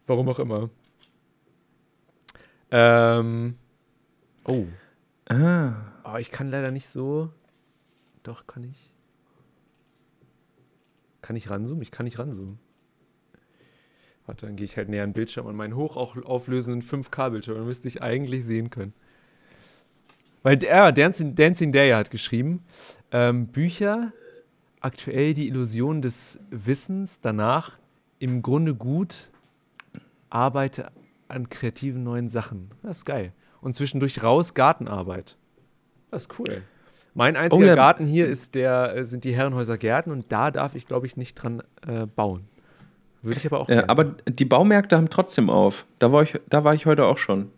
[0.09, 0.69] Warum auch immer.
[2.73, 3.55] Ähm.
[4.47, 4.65] Oh.
[5.29, 5.75] Ah.
[6.03, 7.31] Aber ich kann leider nicht so.
[8.25, 8.91] Doch, kann ich.
[11.25, 11.81] Kann ich ranzoomen?
[11.81, 12.59] Ich kann nicht ranzoomen.
[14.27, 17.57] Warte, dann gehe ich halt näher an den Bildschirm an meinen hochauflösenden 5K-Bildschirm.
[17.57, 18.93] Dann müsste ich eigentlich sehen können.
[20.43, 22.63] Weil der Dancing, Dancing Day hat geschrieben,
[23.11, 24.13] ähm, Bücher,
[24.81, 27.79] aktuell die Illusion des Wissens, danach
[28.19, 29.31] im Grunde gut,
[30.29, 30.93] arbeite
[31.29, 32.71] an kreativen neuen Sachen.
[32.83, 33.33] Das ist geil.
[33.63, 35.39] Und zwischendurch raus Gartenarbeit.
[36.11, 36.65] Das ist cool.
[37.15, 37.75] Mein einziger Oh ja.
[37.75, 41.17] Garten hier ist der, äh, sind die Herrenhäuser Gärten und da darf ich, glaube ich,
[41.17, 42.41] nicht dran äh, bauen.
[43.23, 43.89] Würde ich aber auch gerne.
[43.89, 45.87] aber die Baumärkte haben trotzdem auf.
[45.99, 47.51] Da war, ich, da war ich heute auch schon.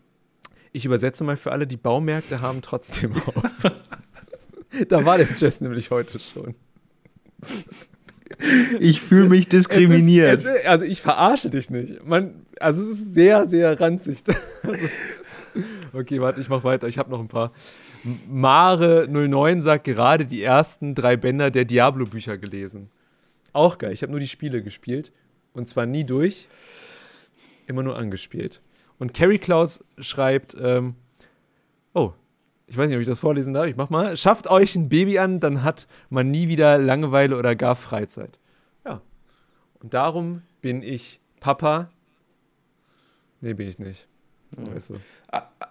[0.72, 3.72] Ich übersetze mal für alle, die Baumärkte haben trotzdem auf.
[4.88, 6.54] Da war der Jess nämlich heute schon.
[8.78, 10.38] Ich fühle mich diskriminiert.
[10.38, 12.06] Es ist, es ist, also ich verarsche dich nicht.
[12.06, 14.22] Man, also es ist sehr, sehr ranzig.
[14.64, 14.96] Ist,
[15.92, 16.88] okay, warte, ich mach weiter.
[16.88, 17.52] Ich habe noch ein paar.
[18.30, 22.90] Mare09 sagt gerade die ersten drei Bänder der Diablo-Bücher gelesen.
[23.52, 23.92] Auch geil.
[23.92, 25.12] Ich habe nur die Spiele gespielt.
[25.52, 26.48] Und zwar nie durch.
[27.66, 28.60] Immer nur angespielt.
[28.98, 30.94] Und Carrie Klaus schreibt, ähm,
[31.94, 32.12] oh,
[32.66, 33.66] ich weiß nicht, ob ich das vorlesen darf.
[33.66, 34.16] Ich mach mal.
[34.16, 38.38] Schafft euch ein Baby an, dann hat man nie wieder Langeweile oder gar Freizeit.
[38.84, 39.00] Ja.
[39.80, 41.90] Und darum bin ich Papa.
[43.40, 44.08] Nee, bin ich nicht.
[44.56, 45.00] Weißt du.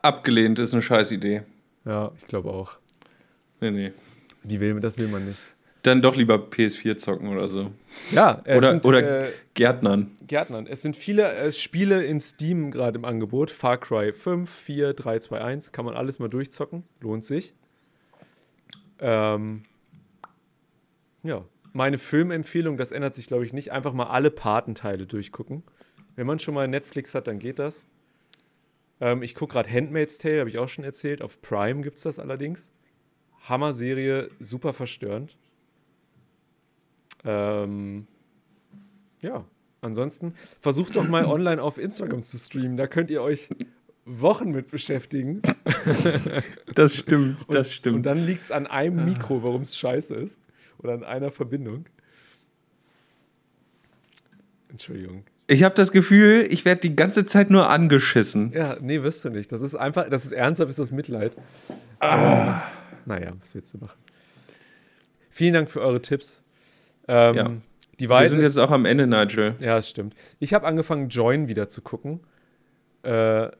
[0.02, 1.44] Abgelehnt ist eine scheiß Idee.
[1.86, 2.78] Ja, ich glaube auch.
[3.62, 3.94] Nee, nee.
[4.44, 5.46] Die will, das will man nicht.
[5.84, 7.72] Dann doch lieber PS4 zocken oder so.
[8.12, 10.12] Ja, es Oder, sind, oder äh, Gärtnern.
[10.26, 10.66] Gärtnern.
[10.66, 13.52] Es sind viele äh, Spiele in Steam gerade im Angebot.
[13.52, 15.72] Far Cry 5, 4, 3, 2, 1.
[15.74, 16.84] Kann man alles mal durchzocken.
[17.02, 17.54] Lohnt sich.
[19.00, 19.64] Ähm,
[21.22, 21.46] ja.
[21.72, 23.72] Meine Filmempfehlung, das ändert sich, glaube ich, nicht.
[23.72, 25.62] Einfach mal alle Patenteile durchgucken.
[26.16, 27.86] Wenn man schon mal Netflix hat, dann geht das.
[29.02, 31.22] Ähm, ich gucke gerade Handmaid's Tale, habe ich auch schon erzählt.
[31.22, 32.72] Auf Prime gibt es das allerdings.
[33.48, 35.38] Hammer-Serie, super verstörend.
[37.24, 38.08] Ähm,
[39.22, 39.46] ja,
[39.82, 42.78] ansonsten versucht doch mal online auf Instagram zu streamen.
[42.78, 43.50] Da könnt ihr euch
[44.06, 45.42] Wochen mit beschäftigen.
[46.76, 48.06] Das stimmt, das Und stimmt.
[48.06, 50.38] dann liegt es an einem Mikro, warum es scheiße ist.
[50.80, 51.86] Oder an einer Verbindung.
[54.68, 55.24] Entschuldigung.
[55.48, 58.52] Ich habe das Gefühl, ich werde die ganze Zeit nur angeschissen.
[58.52, 59.52] Ja, nee, wirst du nicht.
[59.52, 61.36] Das ist einfach, das ist ernsthaft, ist das Mitleid.
[62.00, 62.64] Ah.
[63.06, 63.98] Naja, was willst du machen?
[65.30, 66.42] Vielen Dank für eure Tipps.
[67.08, 67.52] Ähm, Ja.
[68.00, 69.56] Die Wir sind ist, jetzt auch am Ende, Nigel.
[69.60, 70.16] Ja, das stimmt.
[70.40, 72.20] Ich habe angefangen, Join wieder zu gucken.
[73.04, 73.12] Äh,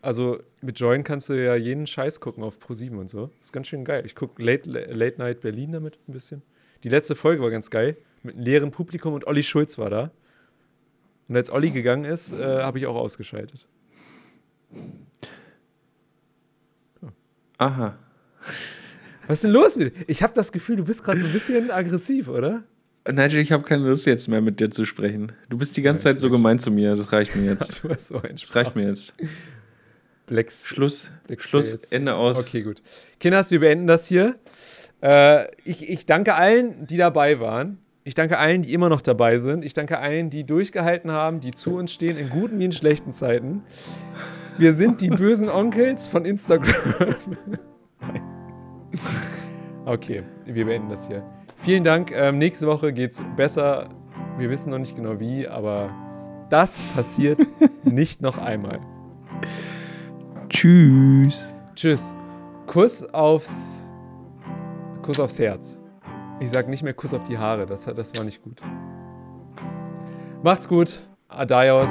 [0.02, 3.30] also mit Join kannst du ja jeden Scheiß gucken auf Pro7 und so.
[3.42, 4.04] Ist ganz schön geil.
[4.06, 6.42] Ich gucke Late, Late Night Berlin damit ein bisschen.
[6.84, 7.96] Die letzte Folge war ganz geil.
[8.24, 10.12] Mit einem leeren Publikum und Olli Schulz war da.
[11.28, 13.68] Und als Olli gegangen ist, äh, habe ich auch ausgeschaltet.
[17.58, 17.98] Aha.
[19.28, 20.04] Was ist denn los mit dir?
[20.08, 22.64] Ich habe das Gefühl, du bist gerade so ein bisschen aggressiv, oder?
[23.10, 25.32] Nigel, ich habe keine Lust jetzt mehr mit dir zu sprechen.
[25.50, 26.96] Du bist die ganze Ja, Zeit so gemein zu mir.
[26.96, 27.84] Das reicht mir jetzt.
[27.84, 29.14] Du hast so einen Das reicht mir jetzt.
[30.26, 30.66] Blacks.
[30.68, 31.10] Schluss.
[31.28, 31.70] Black Schluss.
[31.72, 31.92] Sails.
[31.92, 32.40] Ende aus.
[32.40, 32.82] Okay, gut.
[33.20, 34.36] Kinders, wir beenden das hier.
[35.02, 37.78] Äh, ich, ich danke allen, die dabei waren.
[38.08, 39.66] Ich danke allen, die immer noch dabei sind.
[39.66, 43.14] Ich danke allen, die durchgehalten haben, die zu uns stehen, in guten wie in schlechten
[43.14, 43.64] Zeiten.
[44.60, 47.16] Wir sind die bösen Onkels von Instagram.
[49.88, 51.24] Okay, wir beenden das hier.
[51.58, 52.12] Vielen Dank.
[52.12, 53.90] Ähm, nächste Woche geht's besser.
[54.40, 55.92] Wir wissen noch nicht genau wie, aber
[56.50, 57.38] das passiert
[57.84, 58.80] nicht noch einmal.
[60.50, 61.54] Tschüss.
[61.76, 62.16] Tschüss.
[62.66, 63.76] Kuss aufs.
[65.04, 65.85] Kuss aufs Herz.
[66.40, 68.62] Ich sag nicht mehr Kuss auf die Haare, das, das war nicht gut.
[70.44, 71.00] Macht's gut.
[71.30, 71.90] Adios.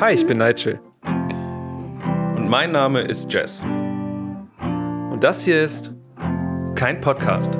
[0.00, 0.80] Hi, ich bin Nigel.
[1.04, 3.62] Und mein Name ist Jess.
[3.62, 5.92] Und das hier ist
[6.74, 7.58] kein Podcast.